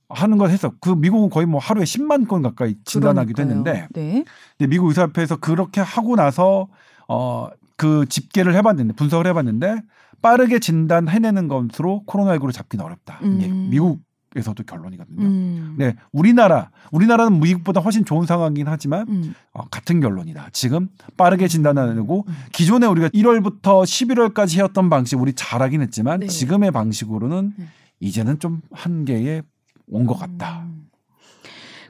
[0.10, 0.74] 하는 걸 했어.
[0.82, 3.76] 그 미국은 거의 뭐 하루에 10만 건 가까이 진단하기도 그러니까요.
[3.76, 4.26] 했는데 네.
[4.58, 6.68] 근데 미국 의사협회에서 그렇게 하고 나서
[7.08, 7.50] 어
[7.82, 9.82] 그 집계를 해봤는데 분석을 해봤는데
[10.22, 13.18] 빠르게 진단해내는 것으로 코로나19를 잡기는 어렵다.
[13.24, 13.70] 음.
[13.72, 14.02] 미국
[14.36, 15.22] 에서도 결론이거든요.
[15.26, 15.76] 음.
[15.78, 19.34] 네, 우리나라 우리나라는 미국보다 훨씬 좋은 상황이긴 하지만 음.
[19.54, 20.50] 어, 같은 결론이다.
[20.54, 22.34] 지금 빠르게 진단하고 음.
[22.54, 26.28] 기존에 우리가 1월부터 11월까지 해왔던 방식 우리 잘하긴 했지만 네.
[26.28, 27.66] 지금의 방식으로는 네.
[28.00, 29.42] 이제는 좀 한계에
[29.88, 30.62] 온 것 같다.
[30.66, 30.86] 음.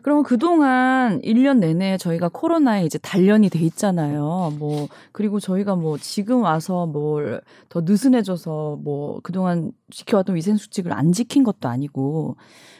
[0.02, 4.54] 그러면 그동안 1년 내내 저희가 코로나에 이제 단련이 돼 있잖아요.
[4.58, 11.14] 뭐, 그리고 저희가 뭐 지금 와서 뭘 더 느슨해져서 뭐 그동안 지켜왔던 위생 수칙을 안
[11.14, 12.36] 지킨 것도 아니고,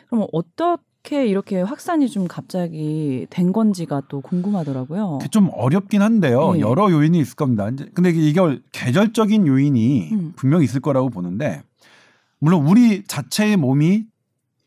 [0.10, 5.20] 그럼 어떻게 이렇게 확산이 좀 갑자기 된 건지가 또 궁금하더라고요.
[5.20, 6.54] 그게 좀 어렵긴 한데요.
[6.54, 6.60] 네.
[6.60, 7.70] 여러 요인이 있을 겁니다.
[7.94, 8.42] 근데 이게
[8.74, 10.34] 계절적인 요인이 음.
[10.36, 11.64] 분명히 있을 거라고 보는데
[12.40, 14.06] 물론 우리 자체의 몸이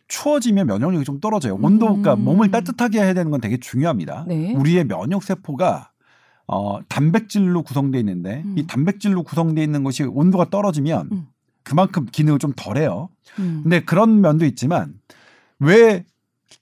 [0.08, 1.54] 추워지면 면역력이 좀 떨어져요.
[1.60, 2.24] 온도, 그러니까 음.
[2.24, 4.24] 몸을 따뜻하게 해야 되는 건 되게 중요합니다.
[4.28, 4.54] 네.
[4.54, 5.90] 우리의 면역 세포가
[6.46, 8.54] 어, 단백질로 구성되어 있는데 음.
[8.58, 11.26] 이 단백질로 구성되어 있는 것이 온도가 떨어지면 음.
[11.62, 13.08] 그만큼 기능을 좀 덜해요.
[13.38, 13.60] 음.
[13.62, 14.94] 근데 그런 면도 있지만
[15.58, 16.04] 왜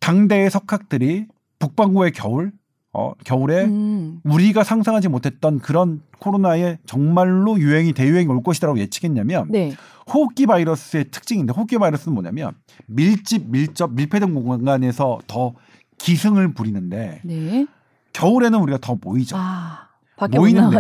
[0.00, 1.26] 당대의 석학들이
[1.58, 2.52] 북반구의 겨울,
[2.94, 4.20] 어, 겨울에 음.
[4.24, 9.74] 우리가 상상하지 못했던 그런 코로나의 정말로 유행이 대유행이 올 것이라고 예측했냐면 네.
[10.12, 12.52] 호흡기 바이러스의 특징인데 호흡기 바이러스는 뭐냐면
[12.86, 15.54] 밀집, 밀접, 밀폐된 공간에서 더
[15.98, 17.66] 기승을 부리는데 네.
[18.12, 19.36] 겨울에는 우리가 더 모이죠.
[19.38, 20.76] 아, 밖에 모이는데.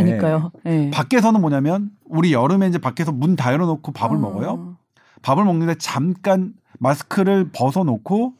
[0.64, 0.90] 네.
[0.90, 4.20] 밖에서는 뭐냐면 우리 여름에 이제 밖에서 문 다 열어놓고 밥을 어.
[4.20, 4.76] 먹어요.
[5.22, 8.34] 밥을 먹는데 잠깐 마스크를 벗어놓고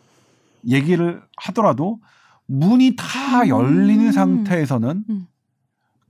[0.69, 2.01] 얘기를 하더라도
[2.53, 3.49] 문이 다 음.
[3.49, 5.27] 열리는 상태에서는 음.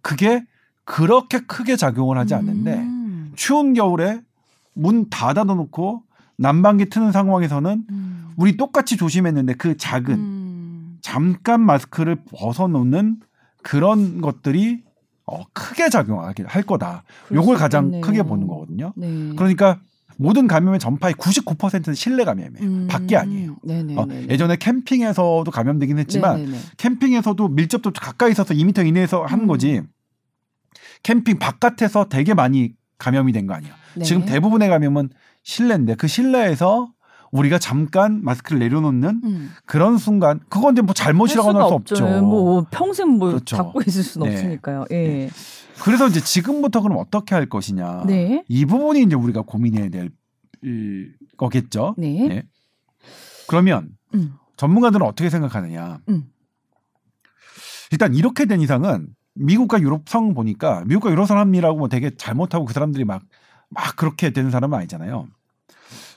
[0.01, 0.45] 그게
[0.85, 3.33] 그렇게 크게 작용을 하지 않는데 음.
[3.37, 4.21] 추운 겨울에
[4.75, 6.03] 문다 닫아 놓고
[6.37, 8.33] 난방기 트는 상황에서는 음.
[8.37, 10.99] 우리 똑같이 조심했는데 그 작은 음.
[11.01, 13.21] 잠깐 마스크를 벗어놓는
[13.63, 14.83] 그런 것들이
[15.25, 17.05] 어, 크게 작용하게 할 거다.
[17.33, 18.01] 요걸 수 가장.
[18.01, 18.93] 크게 보는 거거든요.
[18.97, 19.33] 네.
[19.37, 19.79] 그러니까
[20.17, 22.63] 모든 감염의 전파의 99%는 실내 감염이에요.
[22.63, 22.87] 음.
[22.89, 23.57] 밖에 아니에요.
[23.65, 23.97] 네네.
[23.97, 26.59] 어, 예전에 캠핑에서도 감염되긴 했지만 네네네.
[26.77, 29.49] 캠핑에서도 밀접도 가까이 있어서 2m 이내에서 하는 음.
[29.49, 29.81] 거지.
[31.03, 33.75] 캠핑 바깥에서 되게 많이 감염이 된 거 아니에요.
[33.97, 34.05] 네.
[34.05, 35.11] 지금 대부분의 감염은
[35.43, 36.93] 실내인데 그 실내에서
[37.33, 39.51] 우리가 잠깐 마스크를 내려놓는 음.
[39.65, 42.21] 그런 순간 그건 이제 뭐 잘못이라고는 할수 없죠.
[42.21, 43.57] 뭐 평생 뭐 그렇죠.
[43.57, 44.35] 닫고 있을 수는 네.
[44.35, 44.85] 없으니까요.
[44.93, 45.31] 예.
[45.83, 48.05] 그래서 이제 지금부터 그럼 어떻게 할 것이냐.
[48.07, 48.45] 네.
[48.49, 50.11] 이 부분이 이제 우리가 고민해야 될
[51.39, 51.95] 거겠죠.
[51.97, 52.29] 네.
[52.29, 52.43] 네.
[53.49, 54.35] 그러면 음.
[54.59, 56.01] 전문가들은 어떻게 생각하느냐.
[56.11, 56.25] 음.
[57.91, 62.75] 일단 이렇게 된 이상은 미국과 유럽 성 보니까 미국과 유럽 사람이라고 뭐 되게 잘못하고 그
[62.75, 63.23] 사람들이 막,
[63.71, 65.29] 막 그렇게 되는 사람은 아니잖아요.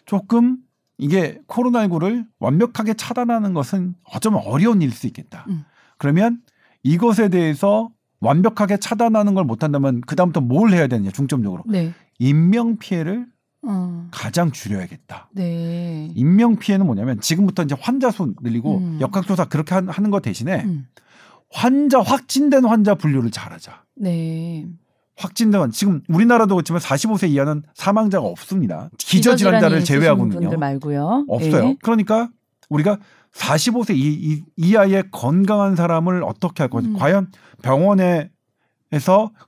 [0.05, 0.57] 조금
[0.97, 5.45] 이게 코로나19를 완벽하게 차단하는 것은 어쩌면 어려운 일일 수 있겠다.
[5.49, 5.63] 음.
[5.97, 6.41] 그러면
[6.83, 7.89] 이것에 대해서
[8.21, 11.93] 완벽하게 차단하는 걸 못한다면 그다음부터 뭘 해야 되느냐 중점적으로 네.
[12.19, 13.27] 인명 피해를
[13.67, 14.07] 어.
[14.11, 15.29] 가장 줄여야겠다.
[15.33, 16.11] 네.
[16.15, 18.97] 인명 피해는 뭐냐면 지금부터 이제 환자 수 늘리고 음.
[19.01, 20.87] 역학조사 그렇게 한- 하는 거 대신에 음.
[21.51, 23.83] 환자 확진된 환자 분류를 잘하자.
[23.95, 24.65] 네.
[25.17, 28.89] 확진된 환- 지금 우리나라도 그렇지만 45세 이하는 사망자가 없습니다.
[28.97, 30.39] 기저질환자를 제외하고는요.
[30.39, 31.25] 분들 말고요.
[31.27, 31.63] 없어요.
[31.63, 31.77] 네.
[31.81, 32.29] 그러니까
[32.69, 32.97] 우리가
[33.33, 36.87] 45세 이, 이, 이하의 건강한 사람을 어떻게 할 거지?
[36.89, 36.93] 음.
[36.93, 38.29] 과연 병원에서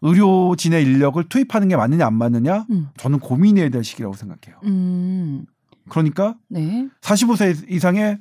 [0.02, 2.66] 의료진의 인력을 투입하는 게 맞느냐 안 맞느냐?
[2.70, 2.88] 음.
[2.98, 4.60] 저는 고민해야 될 시기라고 생각해요.
[4.64, 5.46] 음.
[5.90, 6.88] 그러니까 네.
[7.02, 8.20] 45세 이상의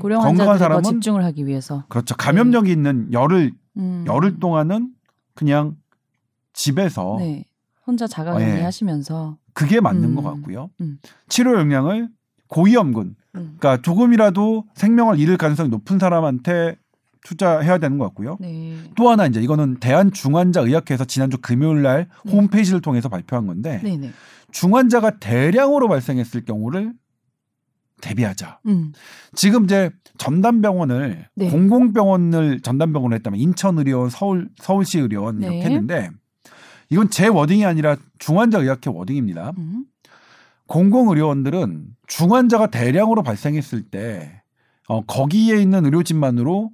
[0.00, 1.84] 건강한 사람은 집중을 하기 위해서.
[1.88, 2.14] 그렇죠.
[2.16, 4.04] 감염력이 있는 열흘 음.
[4.06, 4.90] 열흘 동안은
[5.34, 5.76] 그냥
[6.58, 7.44] 집에서 네.
[7.86, 8.44] 혼자 자가 예.
[8.44, 10.14] 격리하시면서 그게 맞는 음.
[10.16, 10.70] 것 같고요.
[10.80, 10.98] 음.
[11.28, 12.08] 치료 역량을
[12.48, 13.56] 고위험군, 음.
[13.58, 16.76] 그러니까 조금이라도 생명을 잃을 가능성이 높은 사람한테
[17.24, 18.38] 투자해야 되는 것 같고요.
[18.40, 18.76] 네.
[18.96, 22.32] 또 하나 이제 이거는 대한 중환자 의학회에서 지난주 금요일 날 네.
[22.32, 24.10] 홈페이지를 통해서 발표한 건데 네, 네.
[24.50, 26.92] 중환자가 대량으로 발생했을 경우를
[28.00, 28.58] 대비하자.
[28.66, 28.92] 음.
[29.34, 31.50] 지금 이제 전담 병원을 네.
[31.50, 35.64] 공공병원을 전담 병원으로 했다면 인천의료원, 서울 서울시 의료원 이렇게 네.
[35.64, 36.10] 했는데
[36.90, 39.52] 이건 제 워딩이 아니라 중환자 의학회 워딩입니다.
[39.58, 39.84] 음.
[40.66, 44.42] 공공의료원들은 중환자가 대량으로 발생했을 때
[44.88, 46.70] 어, 거기에 있는 의료진만으로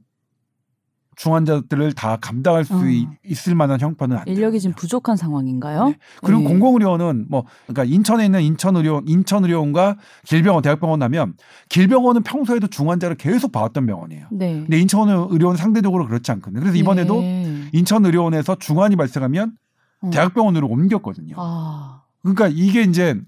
[1.17, 2.85] 중환자들을 다 감당할 수 어.
[2.87, 4.27] 이- 있을 만한 형편은 안.
[4.27, 5.89] 인력이 지금 부족한 상황인가요?
[5.91, 5.99] 네.
[6.25, 6.49] 그리고 네.
[6.49, 9.97] 공공의료원은 뭐 그러니까 인천에 있는 인천의료 인천의료원과
[10.27, 11.35] 길병원 대학병원 하면
[11.69, 14.27] 길병원은 평소에도 중환자를 계속 봐왔던 병원이에요.
[14.33, 14.55] 네.
[14.63, 16.59] 근데 인천의료원 상대적으로 그렇지 않거든요.
[16.61, 17.69] 그래서 이번에도 네.
[17.73, 19.53] 인천의료원에서 중환이 발생하면
[20.07, 20.11] 어.
[20.11, 21.35] 대학병원으로 옮겼거든요.
[21.39, 22.03] 아.
[22.23, 23.21] 그러니까 이게 이제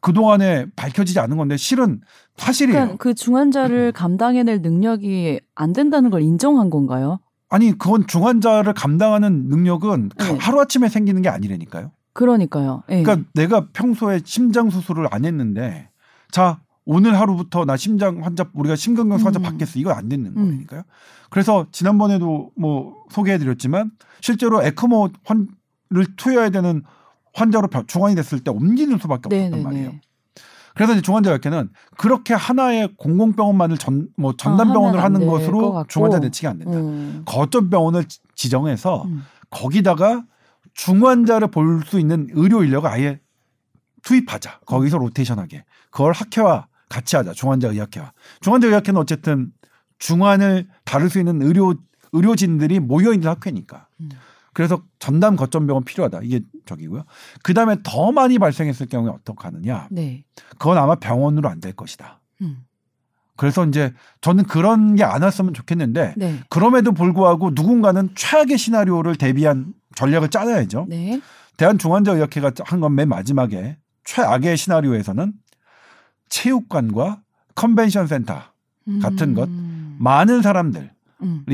[0.00, 2.00] 그동안에 밝혀지지 않은 건데 실은
[2.36, 2.74] 사실이에요.
[2.74, 7.20] 그러니까 그 중환자를 감당해낼 능력이 안 된다는 걸 인정한 건가요?
[7.48, 10.38] 아니 그건 중환자를 감당하는 능력은 네.
[10.40, 11.92] 하루아침에 생기는 게 아니라니까요.
[12.14, 12.82] 그러니까요.
[12.90, 13.02] 예.
[13.02, 15.88] 그러니까 내가 평소에 심장 수술을 안 했는데
[16.30, 19.42] 자 오늘 하루부터 나 심장 환자 우리가 심근경색 환자 음.
[19.42, 20.34] 받겠어 이거 안 되는 음.
[20.34, 20.82] 거니까요.
[21.30, 25.46] 그래서 지난번에도 뭐 소개해드렸지만 실제로 에크모 환를
[26.16, 26.82] 투여해야 되는
[27.34, 29.84] 환자로 벼- 중환이 됐을 때 옮기는 수밖에 없었단 말이에요.
[29.86, 30.00] 네네네.
[30.74, 35.84] 그래서 이제 중환자학회는 그렇게 하나의 공공병원만을 전 뭐 전담병원을 아, 하는 것으로.
[35.88, 36.78] 중환자 대책이 안 된다.
[36.78, 37.22] 음.
[37.26, 39.22] 거점 병원을 지- 지정해서 음.
[39.50, 40.24] 거기다가
[40.74, 43.20] 중환자를 볼 수 있는 의료 인력을 아예
[44.02, 44.60] 투입하자.
[44.66, 45.64] 거기서 로테이션하게.
[45.90, 47.32] 그걸 학회와 같이 하자.
[47.32, 48.12] 중환자 의학회와.
[48.40, 49.52] 중환자 의학회는 어쨌든
[49.98, 51.74] 중환을 다룰 수 있는 의료
[52.12, 53.88] 의료진들이 모여 있는 학회니까.
[54.00, 54.08] 음.
[54.54, 56.20] 그래서 전담 거점 병원 필요하다.
[56.22, 57.04] 이게 저기고요.
[57.42, 59.88] 그 다음에 더 많이 발생했을 경우에 어떻게 하느냐?
[59.90, 60.24] 네.
[60.58, 62.20] 그건 아마 병원으로 안 될 것이다.
[62.42, 62.58] 음.
[63.36, 66.38] 그래서 이제 저는 그런 게 안 왔으면 좋겠는데 네.
[66.50, 70.86] 그럼에도 불구하고 누군가는 최악의 시나리오를 대비한 전략을 짜야죠.
[70.88, 71.20] 네.
[71.56, 75.32] 대한중환자의학회가 한 건 맨 마지막에 최악의 시나리오에서는
[76.28, 77.22] 체육관과
[77.54, 78.42] 컨벤션 센터
[79.00, 79.96] 같은 것, 음.
[80.00, 80.88] 많은 사람들이
[81.22, 81.44] 음.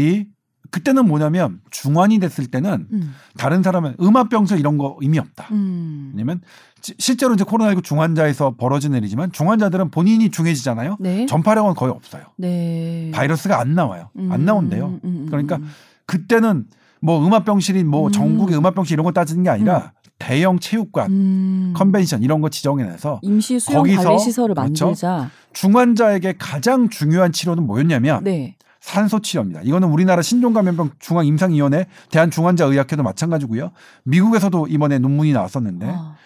[0.70, 3.14] 그때는 뭐냐면 중환이 됐을 때는 음.
[3.36, 5.48] 다른 사람은 음압병설 이런 거 의미 없다.
[5.52, 6.10] 음.
[6.14, 6.40] 왜냐면
[6.80, 10.96] 지- 실제로 이제 코로나19 중환자에서 벌어진 일이지만 중환자들은 본인이 중해지잖아요.
[11.00, 11.26] 네.
[11.26, 12.24] 전파력은 거의 없어요.
[12.36, 13.10] 네.
[13.14, 14.10] 바이러스가 안 나와요.
[14.16, 14.86] 음, 안 나온대요.
[14.86, 15.68] 음, 음, 음, 그러니까 음.
[16.06, 16.66] 그때는
[17.00, 18.12] 뭐 음압병실이 뭐 음.
[18.12, 21.72] 전국의 음압병실 이런 거 따지는 게 아니라 대형 체육관, 음.
[21.76, 24.86] 컨벤션 이런 거 지정해내서 임시 수용 거기서 관리 시설을 그렇죠?
[24.86, 25.30] 만들자.
[25.52, 28.56] 중환자에게 가장 중요한 치료는 뭐였냐면 네.
[28.80, 29.62] 산소 치료입니다.
[29.62, 33.72] 이거는 우리나라 신종감염병 중앙 임상위원회 대한중환자의학회도 마찬가지고요.
[34.04, 36.16] 미국에서도 이번에 논문이 나왔었는데 아,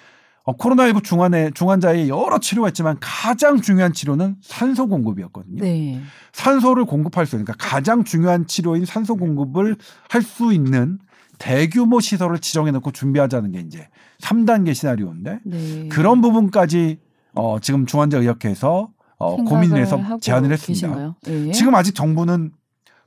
[0.44, 5.62] 어, 코로나19 중환에 중환자의 여러 치료가 있지만 가장 중요한 치료는 산소 공급이었거든요.
[5.62, 6.00] 네.
[6.32, 9.76] 산소를 공급할 수 있는 그러니까 가장 중요한 치료인 산소 공급을
[10.08, 10.98] 할 수 있는
[11.38, 13.88] 대규모 시설을 지정해 놓고 준비하자는 게 이제
[14.20, 15.88] 3단계 시나리오인데 네.
[15.88, 16.98] 그런 부분까지
[17.34, 18.90] 어, 지금 중환자 의학회에서
[19.22, 20.88] 어, 고민을 해서 제안을 했습니다.
[20.88, 21.14] 계신가요?
[21.28, 21.52] 예.
[21.52, 22.52] 지금 아직 정부는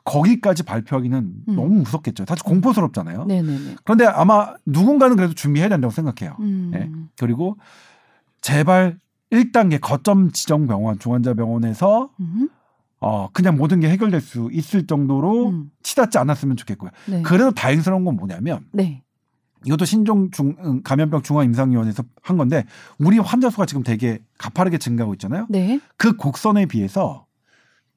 [0.05, 1.55] 거기까지 발표하기는 음.
[1.55, 2.25] 너무 무섭겠죠.
[2.27, 3.25] 사실 공포스럽잖아요.
[3.25, 3.75] 네네네.
[3.83, 6.37] 그런데 아마 누군가는 그래도 준비해야 된다고 생각해요.
[6.39, 6.69] 음.
[6.71, 6.89] 네.
[7.19, 7.57] 그리고
[8.41, 8.99] 제발
[9.31, 12.49] 1단계 거점 지정 병원 중환자 병원에서 음.
[12.99, 15.71] 어 그냥 모든 게 해결될 수 있을 정도로 음.
[15.81, 16.91] 치닫지 않았으면 좋겠고요.
[17.07, 17.21] 네.
[17.23, 19.01] 그래도 다행스러운 건 뭐냐면 네.
[19.65, 22.65] 이것도 신종 중 음, 감염병 중앙임상위원회에서 한 건데
[22.99, 25.47] 우리 환자 수가 지금 되게 가파르게 증가하고 있잖아요.
[25.49, 25.79] 네.
[25.97, 27.25] 그 곡선에 비해서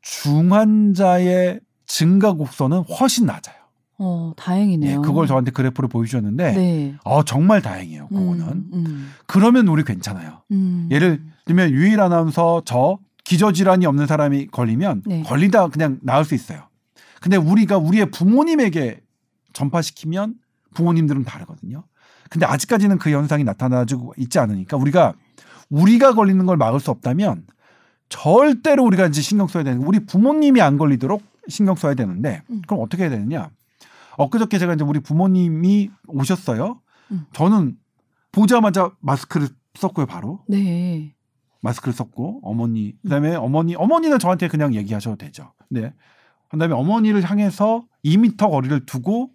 [0.03, 3.57] 중환자의 증가 곡선은 훨씬 낮아요.
[4.01, 4.91] 어, 다행이네요.
[4.91, 6.95] 예, 그걸 저한테 그래프를 보여주셨는데 네.
[7.05, 8.09] 어 정말 다행이에요.
[8.09, 10.43] 그거는 음, 음, 그러면 우리 괜찮아요.
[10.53, 10.89] 음.
[10.91, 15.23] 예를 들면 유일 아나운서 저 기저질환이 없는 사람이 걸리면 네.
[15.23, 16.63] 걸리다 그냥 나을 수 있어요.
[17.21, 19.01] 근데 우리가 우리의 부모님에게
[19.53, 20.35] 전파시키면
[20.79, 21.83] 부모님들은 다르거든요.
[22.31, 25.14] 근데 아직까지는 그 현상이 나타나지고 있지 않으니까 우리가
[25.71, 27.47] 우리가 걸리는 걸 막을 수 없다면
[28.09, 32.62] 절대로 우리가 이제 신경 써야 되는 우리 부모님이 안 걸리도록 신경 써야 되는데 음.
[32.67, 33.51] 그럼 어떻게 해야 되느냐?
[34.17, 36.81] 엊그저께 제가 이제 우리 부모님이 오셨어요.
[37.11, 37.27] 음.
[37.33, 37.77] 저는
[38.31, 40.45] 보자마자 마스크를 썼고요, 바로.
[40.49, 41.14] 네.
[41.61, 45.53] 마스크를 썼고 어머니 그다음에 어머니 어머니는 저한테 그냥 얘기하셔도 되죠.
[45.71, 45.93] 네.
[46.51, 49.31] 그다음에 어머니를 향해서 2미터 거리를 두고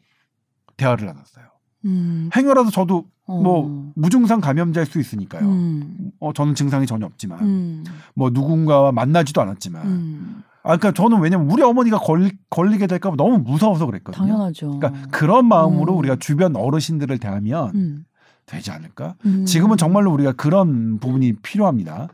[0.83, 1.45] 대화를 나눴어요.
[1.85, 2.29] 음.
[2.35, 3.41] 행여라도 저도 어.
[3.41, 5.47] 뭐 무증상 감염자일 수 있으니까요.
[5.47, 6.11] 음.
[6.19, 7.83] 어 저는 증상이 전혀 없지만 음.
[8.15, 10.43] 뭐 누군가와 만나지도 않았지만 음.
[10.63, 14.25] 아 그러니까 저는 왜냐면 우리 어머니가 걸, 걸리게 될까 봐 너무 무서워서 그랬거든요.
[14.25, 14.79] 당연하죠.
[14.79, 15.99] 그러니까 그런 마음으로 음.
[15.99, 18.05] 우리가 주변 어르신들을 대하면 음.
[18.45, 19.15] 되지 않을까?
[19.25, 19.45] 음.
[19.45, 22.09] 지금은 정말로 우리가 그런 부분이 필요합니다.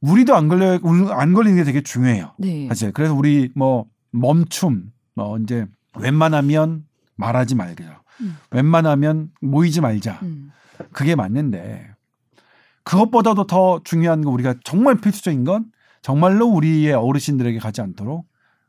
[0.00, 0.78] 우리도 안 걸려
[1.12, 2.32] 안 걸리는 게 되게 중요해요.
[2.38, 2.68] 네.
[2.68, 5.66] 사실 그래서 우리 뭐 멈춤 뭐 이제
[5.98, 6.84] 웬만하면
[7.16, 8.02] 말하지 말자.
[8.20, 8.36] 음.
[8.50, 10.20] 웬만하면 모이지 말자.
[10.22, 10.50] 음.
[10.92, 11.94] 그게 맞는데
[12.84, 15.66] 그것보다도 더 중요한 거 우리가 정말 필수적인 건
[16.02, 18.26] 정말로 우리의 어르신들에게 가지 않도록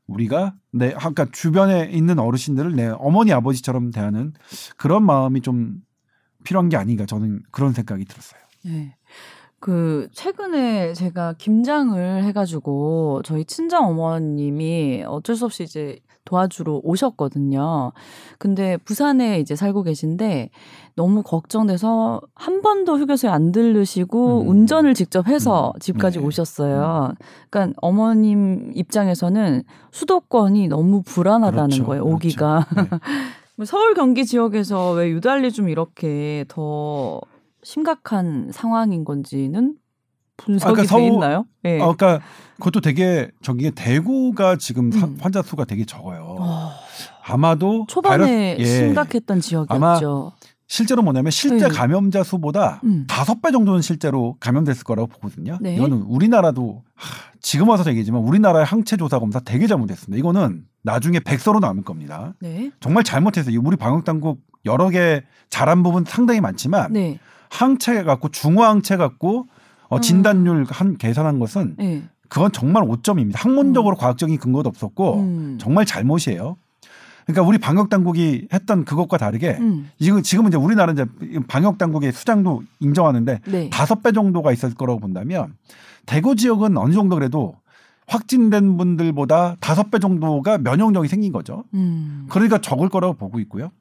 [0.07, 4.33] 우리가 내 아까 주변에 있는 어르신들을 내 어머니 아버지처럼 대하는
[4.77, 5.81] 그런 마음이 좀
[6.43, 8.39] 필요한 게 아닌가 저는 그런 생각이 들었어요.
[8.63, 8.95] 네.
[9.59, 17.91] 그 최근에 제가 김장을 해가지고 저희 친정 어머님이 어쩔 수 없이 이제 도와주러 오셨거든요.
[18.37, 20.49] 근데 부산에 이제 살고 계신데
[20.95, 24.47] 너무 걱정돼서 한 번도 휴게소에 안 들르시고 음.
[24.47, 25.79] 운전을 직접 해서 음.
[25.79, 26.25] 집까지 네.
[26.25, 27.13] 오셨어요.
[27.49, 31.85] 그러니까 어머님 입장에서는 수도권이 너무 불안하다는 그렇죠.
[31.85, 32.03] 거예요.
[32.03, 32.15] 그렇죠.
[32.15, 32.65] 오기가.
[32.75, 32.83] 네.
[33.57, 37.21] 뭐 서울 경기 지역에서 왜 유달리 좀 이렇게 더
[37.63, 39.75] 심각한 상황인 건지는
[40.37, 41.45] 분석이 아까 돼 서울- 있나요?
[41.65, 41.75] 예.
[41.81, 42.19] 아, 그러니까
[42.57, 45.17] 그것도 되게 저기 대구가 지금 사- 음.
[45.19, 46.35] 환자 수가 되게 적어요.
[46.39, 46.71] 어,
[47.25, 48.65] 아마도 초반에 바이러스- 예.
[48.65, 50.33] 심각했던 지역이었죠.
[50.67, 51.73] 실제로 뭐냐면 실제 네.
[51.73, 53.05] 감염자 수보다 음.
[53.07, 55.59] 다섯 배 정도는 실제로 감염됐을 거라고 보거든요.
[55.61, 55.75] 네.
[55.75, 60.17] 이거는 우리나라도 하, 지금 와서 얘기지만 우리나라의 항체 조사 검사 되게 잘못했습니다.
[60.19, 62.33] 이거는 나중에 백서로 남을 겁니다.
[62.41, 62.71] 네.
[62.79, 63.59] 정말 잘못했어요.
[63.63, 65.21] 우리 방역 당국 여러 개
[65.51, 67.19] 잘한 부분 상당히 많지만 네.
[67.51, 69.45] 항체 갖고 중화 항체 갖고
[69.89, 70.01] 어, 음.
[70.01, 72.03] 진단율 한 계산한 것은 네.
[72.29, 73.39] 그건 정말 오점입니다.
[73.39, 75.57] 학문적으로 과학적인 근거도 없었고 음.
[75.59, 76.57] 정말 잘못이에요.
[77.25, 79.89] 그러니까 우리 방역 당국이 했던 그것과 다르게 음.
[79.99, 81.05] 지금 지금은 이제 우리나라 이제
[81.47, 83.69] 방역 당국의 수장도 인정하는데 네.
[83.71, 85.55] 다섯 배 정도가 있을 거라고 본다면
[86.05, 87.55] 대구 지역은 어느 정도 그래도
[88.07, 91.63] 확진된 분들보다 다섯 배 정도가 면역력이 생긴 거죠.
[91.73, 92.27] 음.
[92.29, 93.71] 그러니까 적을 거라고 보고 있고요.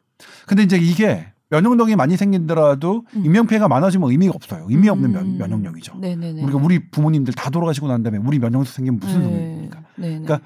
[0.47, 3.25] 근데 이제 이게 면역력이 많이 생긴더라도 음.
[3.25, 4.67] 인명 피해가 많아지면 의미가 없어요.
[4.69, 5.39] 의미 없는 면, 음.
[5.39, 5.97] 면역력이죠.
[5.99, 6.43] 네네네.
[6.43, 9.29] 우리가 우리 부모님들 다 돌아가시고 난 다음에 우리 면역력 생기면 무슨 네.
[9.29, 9.83] 소용입니까?
[9.97, 10.21] 네네.
[10.21, 10.41] 그러니까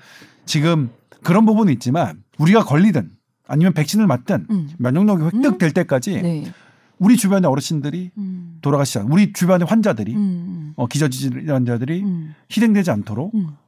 [0.44, 0.90] 지금
[1.22, 3.10] 그런 부분은 있지만 우리가 걸리든
[3.46, 4.68] 아니면 백신을 맞든 음.
[4.78, 6.52] 면역력이 획득될 때까지 네.
[6.98, 8.58] 우리 주변의 어르신들이 음.
[8.60, 10.72] 돌아가시지 않 우리 주변의 환자들이 음.
[10.76, 12.34] 어, 기저질환자들이 음.
[12.50, 13.46] 희생되지 않도록 음.
[13.50, 13.58] 어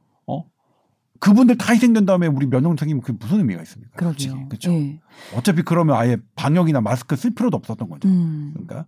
[1.20, 3.92] 그분들 다 희생된 다음에 우리 면역 생기면 그게 무슨 의미가 있습니까?
[4.02, 4.34] 솔직히.
[4.48, 4.72] 그렇죠.
[4.72, 5.00] 예.
[5.36, 8.08] 어차피 그러면 아예 방역이나 마스크 쓸 필요도 없었던 거죠.
[8.08, 8.52] 음.
[8.54, 8.86] 그러니까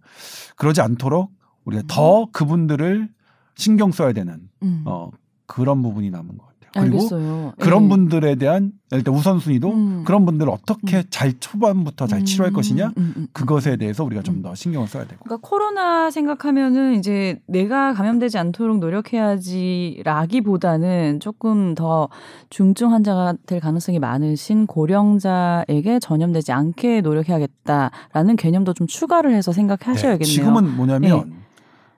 [0.57, 1.31] 그러지 않도록
[1.65, 3.09] 우리가 더 그분들을
[3.55, 4.83] 신경 써야 되는 음.
[4.87, 5.11] 어
[5.47, 6.52] 그런 부분이 남은 것 같아요.
[6.73, 7.53] 그리고 알겠어요.
[7.59, 7.89] 그런 예.
[7.89, 10.05] 분들에 대한 일단 우선순위도 음.
[10.05, 13.27] 그런 분들을 어떻게 잘 초반부터 잘 치료할 음, 것이냐 음, 음.
[13.33, 14.43] 그것에 대해서 우리가 좀 음.
[14.43, 15.23] 더 신경을 써야 되고.
[15.25, 22.09] 그러니까 코로나 생각하면은 이제 내가 감염되지 않도록 노력해야지라기보다는 조금 더
[22.51, 30.21] 중증 환자가 될 가능성이 많으신 고령자에게 전염되지 않게 노력해야겠다라는 개념도 좀 추가를 해서 생각하셔야겠네요.
[30.21, 30.25] 예.
[30.25, 31.33] 지금은 뭐냐면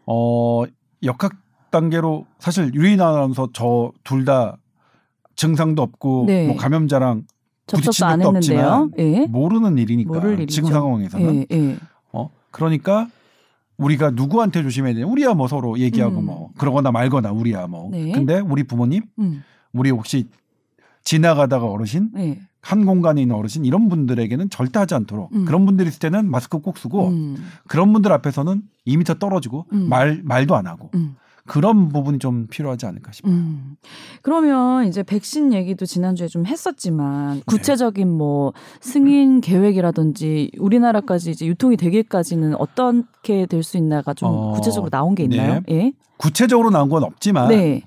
[0.06, 0.64] 어
[1.02, 1.32] 역학
[1.70, 4.56] 단계로 사실 유인 아나운서 저 둘 다
[5.36, 6.46] 증상도 없고 네.
[6.46, 7.24] 뭐 감염자랑
[7.66, 8.90] 접촉도 안 했는데요.
[8.98, 9.26] 예.
[9.26, 10.20] 모르는 일이니까.
[10.46, 11.76] 지금 상황에서는 예, 예.
[12.12, 13.08] 어 그러니까
[13.76, 16.26] 우리가 누구한테 조심해야 되냐 우리야 뭐 서로 얘기하고 음.
[16.26, 18.12] 뭐 그러거나 말거나 우리야 뭐 네.
[18.12, 19.42] 근데 우리 부모님 음.
[19.72, 20.28] 우리 혹시
[21.02, 22.40] 지나가다가 어르신 예.
[22.60, 25.44] 한 공간에 있는 어르신 이런 분들에게는 절대 하지 않도록 음.
[25.44, 27.36] 그런 분들이 있을 때는 마스크 꼭 쓰고 음.
[27.66, 29.88] 그런 분들 앞에서는 2미터 떨어지고 음.
[29.88, 31.16] 말 말도 안 하고 음.
[31.46, 33.32] 그런 부분이 좀 필요하지 않을까 싶어요.
[33.32, 33.76] 음.
[34.22, 42.54] 그러면 이제 백신 얘기도 지난주에 좀 했었지만 구체적인 뭐 승인 계획이라든지 우리나라까지 이제 유통이 되기까지는
[42.56, 45.60] 어떻게 될 수 있나가 좀 어, 구체적으로 나온 게 있나요?
[45.70, 45.92] 예.
[46.16, 47.82] 구체적으로 나온 건 없지만 네.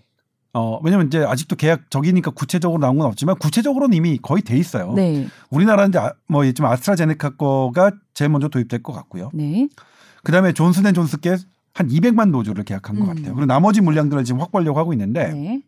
[0.53, 4.93] 어 왜냐면 이제 아직도 계약 적이니까 구체적으로 나온 건 없지만 구체적으로는 이미 거의 돼 있어요.
[4.93, 5.27] 네.
[5.51, 9.29] 우리나라는 이제 아- 뭐 지금 아스트라제네카 거가 제일 먼저 도입될 것 같고요.
[9.33, 9.67] 네.
[10.23, 11.37] 그다음에 존슨앤존스께
[11.77, 13.07] 한 200만 도주를 계약한 것 음.
[13.09, 13.35] 같아요.
[13.35, 15.61] 그리고 나머지 물량들을 지금 확보하려고 하고 있는데 네.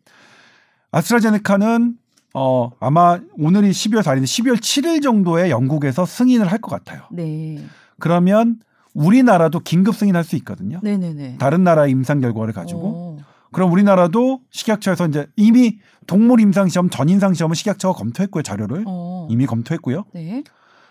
[0.92, 1.96] 아스트라제네카는
[2.34, 7.04] 어 아마 오늘이 12월 4일인데 12월 7일 정도에 영국에서 승인을 할 것 같아요.
[7.12, 7.64] 네.
[8.00, 8.58] 그러면
[8.94, 10.80] 우리나라도 긴급 승인할 수 있거든요.
[10.84, 11.38] 네, 네, 네.
[11.38, 12.82] 다른 나라 임상 결과를 가지고
[13.18, 13.18] 어.
[13.52, 19.28] 그럼 우리나라도 식약처에서 이제 이미 동물 임상 시험 전 임상 시험은 식약처가 검토했고요 자료를 어.
[19.30, 20.06] 이미 검토했고요.
[20.14, 20.44] 네.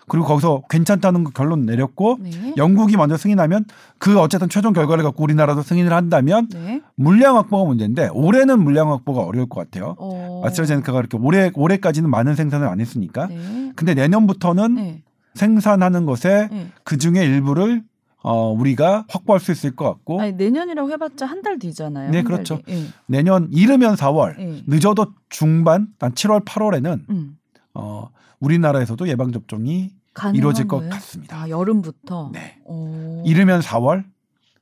[0.09, 2.53] 그리고 거기서 괜찮다는 거 결론 내렸고 네.
[2.57, 3.65] 영국이 먼저 승인하면
[3.97, 6.81] 그 어쨌든 최종 결과를 갖고 우리나라도 승인을 한다면 네.
[6.95, 9.95] 물량 확보가 문제인데 올해는 물량 확보가 어려울 것 같아요.
[9.99, 10.41] 어.
[10.45, 13.27] 아스트라제네카가 이렇게 올해 올해까지는 많은 생산을 안 했으니까.
[13.27, 13.71] 네.
[13.75, 15.03] 근데 내년부터는 네.
[15.35, 16.67] 생산하는 것에 네.
[16.83, 17.83] 그 중에 일부를
[18.21, 22.11] 어 우리가 확보할 수 있을 것 같고 아니 내년이라고 해봤자 한 달 뒤잖아요.
[22.11, 22.59] 네, 그렇죠.
[22.65, 22.73] 뒤.
[22.73, 22.83] 예.
[23.05, 24.61] 내년 이르면 4월, 예.
[24.67, 27.37] 늦어도 중반, 한 7월, 8월에는 음.
[27.73, 28.09] 어
[28.41, 29.98] 우리나라에서도 예방 접종이 가능한
[30.35, 30.91] 이루어질 것 거예요?
[30.91, 31.41] 같습니다.
[31.41, 32.29] 아 여름부터.
[32.33, 32.57] 네.
[32.65, 33.23] 어.
[33.25, 34.03] 이르면 4월,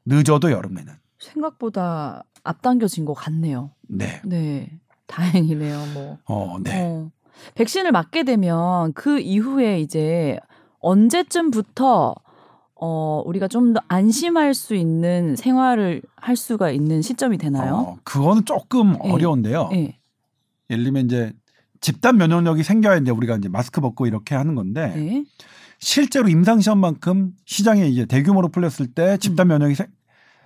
[0.05, 0.93] 늦어도 여름에는.
[1.19, 3.71] 생각보다 앞당겨진 것 같네요.
[3.87, 4.21] 네.
[4.25, 4.69] 네.
[5.07, 5.85] 다행이네요.
[5.93, 6.17] 뭐.
[6.25, 6.81] 어, 네.
[6.81, 7.11] 어.
[7.55, 10.39] 백신을 맞게 되면 그 이후에 이제
[10.79, 12.15] 언제쯤부터
[12.79, 17.75] 어 우리가 좀 더 안심할 수 있는 생활을 할 수가 있는 시점이 되나요?
[17.75, 19.09] 어, 그거는 조금 예.
[19.11, 19.69] 어려운데요.
[19.73, 19.97] 예.
[20.69, 21.33] 예를 들면 이제
[21.82, 25.23] 집단 면역력이 생겨야 이제 우리가 이제 마스크 벗고 이렇게 하는 건데 네.
[25.80, 29.19] 실제로 임상 시험만큼 시장에 이제 대규모로 풀렸을 때 음.
[29.19, 29.88] 집단 면역이 생-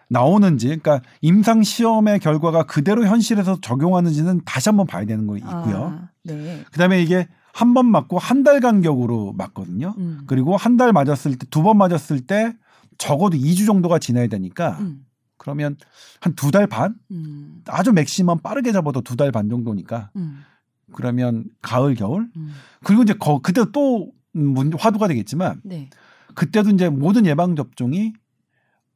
[0.10, 5.94] 나오는지 그러니까 임상 시험의 결과가 그대로 현실에서 적용하는지는 다시 한번 봐야 되는 거 있고요.
[6.04, 6.64] 아, 네.
[6.72, 9.94] 그다음에 이게 한 번 맞고 한 달 간격으로 맞거든요.
[9.98, 10.22] 음.
[10.28, 12.54] 그리고 한 달 맞았을 때 두 번 맞았을 때
[12.98, 15.06] 적어도 2주 정도가 지나야 되니까 음.
[15.38, 15.76] 그러면
[16.20, 16.96] 한 두 달 반?
[17.12, 17.62] 음.
[17.68, 20.44] 아주 맥시멈 빠르게 잡아도 두 달 반 정도니까 음.
[20.94, 22.54] 그러면 가을 겨울 음.
[22.84, 25.90] 그리고 이제 거 그때 또 문- 화두가 되겠지만 네.
[26.36, 28.14] 그때도 이제 모든 예방 접종이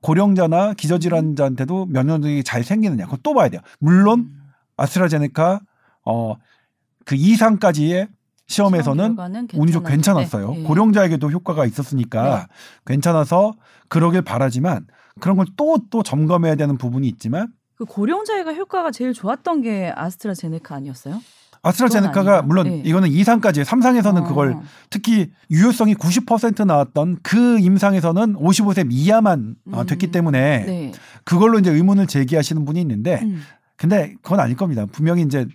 [0.01, 3.61] 고령자나 기저질환자한테도 면역력이 잘 생기느냐 그거 또 봐야 돼요.
[3.79, 4.41] 물론 음.
[4.77, 5.61] 아스트라제네카
[6.03, 8.07] 어그 이상까지의
[8.47, 9.17] 시험에서는
[9.55, 10.55] 운이 좀 괜찮았어요.
[10.57, 10.63] 예.
[10.63, 12.53] 고령자에게도 효과가 있었으니까 네.
[12.85, 13.53] 괜찮아서
[13.89, 14.85] 그러길 바라지만
[15.19, 21.19] 그런 걸 또또 점검해야 되는 부분이 있지만 그 고령자애가 효과가 제일 좋았던 게 아스트라제네카 아니었어요?
[21.65, 22.43] 아스트라제네카가?
[22.43, 22.81] 물론 네.
[22.85, 24.27] 이거는 2상까지 3상에서는 어.
[24.27, 24.57] 그걸
[24.89, 29.85] 특히 유효성이 90% 나왔던 그 임상에서는 55세 이하만 어, 음.
[29.85, 30.91] 됐기 때문에 네.
[31.23, 33.41] 그걸로 이제 의문을 제기하시는 분이 있는데 음.
[33.77, 34.85] 근데 그건 아닐 겁니다.
[34.91, 35.47] 분명히 이제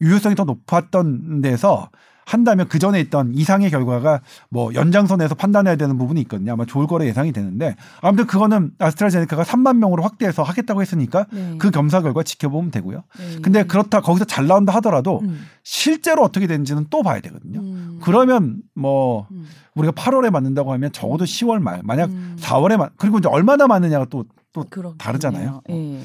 [0.00, 1.90] 유효성이 더 높았던 데서
[2.28, 4.20] 한다면 그 전에 있던 이상의 결과가
[4.50, 6.52] 뭐 연장선에서 판단해야 되는 부분이 있거든요.
[6.52, 11.54] 아마 좋을 거로 예상이 되는데 아무튼 그거는 아스트라제네카가 3만 명으로 확대해서 하겠다고 했으니까 네.
[11.58, 13.02] 그 겸사 결과 지켜보면 되고요.
[13.18, 13.40] 네.
[13.40, 15.40] 근데 그렇다 거기서 잘 나온다 하더라도 음.
[15.62, 17.60] 실제로 어떻게 되는지는 또 봐야 되거든요.
[17.60, 17.98] 음.
[18.02, 19.46] 그러면 뭐 음.
[19.74, 22.36] 우리가 8월에 맞는다고 하면 적어도 10월 말 만약 음.
[22.38, 24.64] 4월에 맞 그리고 이제 얼마나 맞느냐가 또 또.
[24.98, 25.62] 다르잖아요.
[25.70, 26.00] 예.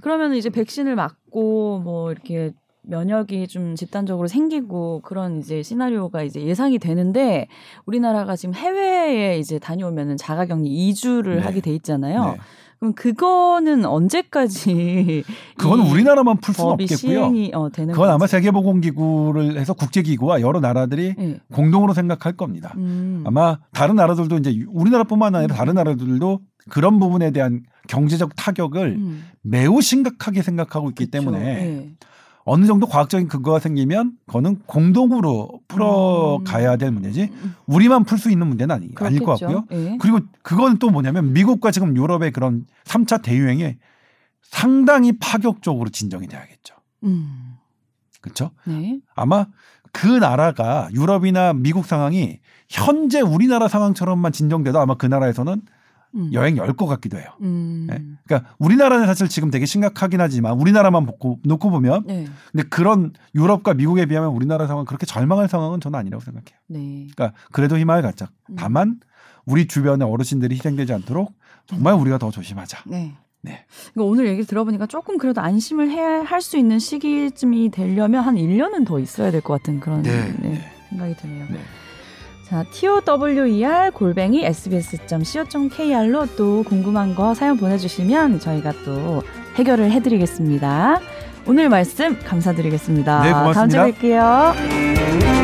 [0.00, 2.52] 그러면 이제 백신을 맞고 뭐 이렇게
[2.86, 7.48] 면역이 좀 집단적으로 생기고 그런 이제 시나리오가 이제 예상이 되는데
[7.86, 11.38] 우리나라가 지금 해외에 이제 다녀오면은 자가격리 2주를 네.
[11.40, 12.24] 하게 돼 있잖아요.
[12.32, 12.36] 네.
[12.78, 15.24] 그럼 그거는 언제까지
[15.56, 16.96] 그건 이 우리나라만 풀 수는 없겠고요.
[16.96, 18.32] 시행이 어, 되는 그건 아마 건지.
[18.32, 21.40] 세계보건기구를 해서 국제기구와 여러 나라들이 예.
[21.52, 22.74] 공동으로 생각할 겁니다.
[22.76, 23.24] 음.
[23.26, 29.24] 아마 다른 나라들도 이제 우리나라뿐만 아니라 다른 나라들도 그런 부분에 대한 경제적 타격을 음.
[29.42, 31.10] 매우 심각하게 생각하고 있기 그쵸.
[31.12, 31.90] 때문에 예.
[32.44, 37.54] 어느 정도 과학적인 근거가 생기면 그거는 공동으로 풀어가야 될 문제지 음.
[37.66, 39.38] 우리만 풀 수 있는 문제는 아니, 아닐 것.
[39.38, 39.64] 같고요.
[39.72, 39.96] 예.
[40.00, 43.78] 그리고 그건 또 뭐냐면 미국과 지금 유럽의 그런 3차 대유행에
[44.42, 46.74] 상당히 파격적으로 진정이 돼야겠죠.
[47.04, 47.56] 음.
[48.20, 48.50] 그렇죠?
[48.66, 49.00] 네.
[49.14, 49.46] 아마
[49.92, 55.62] 그 나라가 유럽이나 미국 상황이 현재 우리나라 상황처럼만 진정돼도 아마 그 나라에서는
[56.14, 56.30] 음.
[56.32, 57.26] 여행 열 것 같기도 해요.
[57.42, 57.86] 음.
[57.88, 58.02] 네.
[58.26, 62.26] 그러니까 우리나라는 사실 지금 되게 심각하긴 하지만 우리나라만 놓고, 놓고 보면 네.
[62.52, 66.58] 근데 그런 유럽과 미국에 비하면 우리나라 상황 그렇게 절망할 상황은 저는 아니라고 생각해요.
[66.68, 67.06] 네.
[67.14, 68.28] 그러니까 그래도 희망을 갖자.
[68.50, 68.56] 음.
[68.56, 69.00] 다만
[69.46, 71.34] 우리 주변의 어르신들이 희생되지 않도록
[71.66, 72.84] 정말 우리가 더 조심하자.
[72.86, 73.14] 네.
[73.42, 73.66] 네.
[73.92, 78.86] 그러니까 오늘 얘기 들어보니까 조금 그래도 안심을 해야 할 수 있는 시기쯤이 되려면 한 1년은
[78.86, 80.60] 더 있어야 될 것 같은 그런 네, 네, 네.
[80.88, 81.46] 생각이 드네요.
[82.44, 82.50] 네.
[82.50, 82.64] 자,
[83.04, 89.22] tower 골뱅이 sbs.co.kr로 또 궁금한 거 사연 보내주시면 저희가 또
[89.56, 91.00] 해결을 해드리겠습니다.
[91.46, 93.22] 오늘 말씀 감사드리겠습니다.
[93.22, 93.78] 네, 고맙습니다.
[93.78, 95.43] 다음 주에 뵐게요.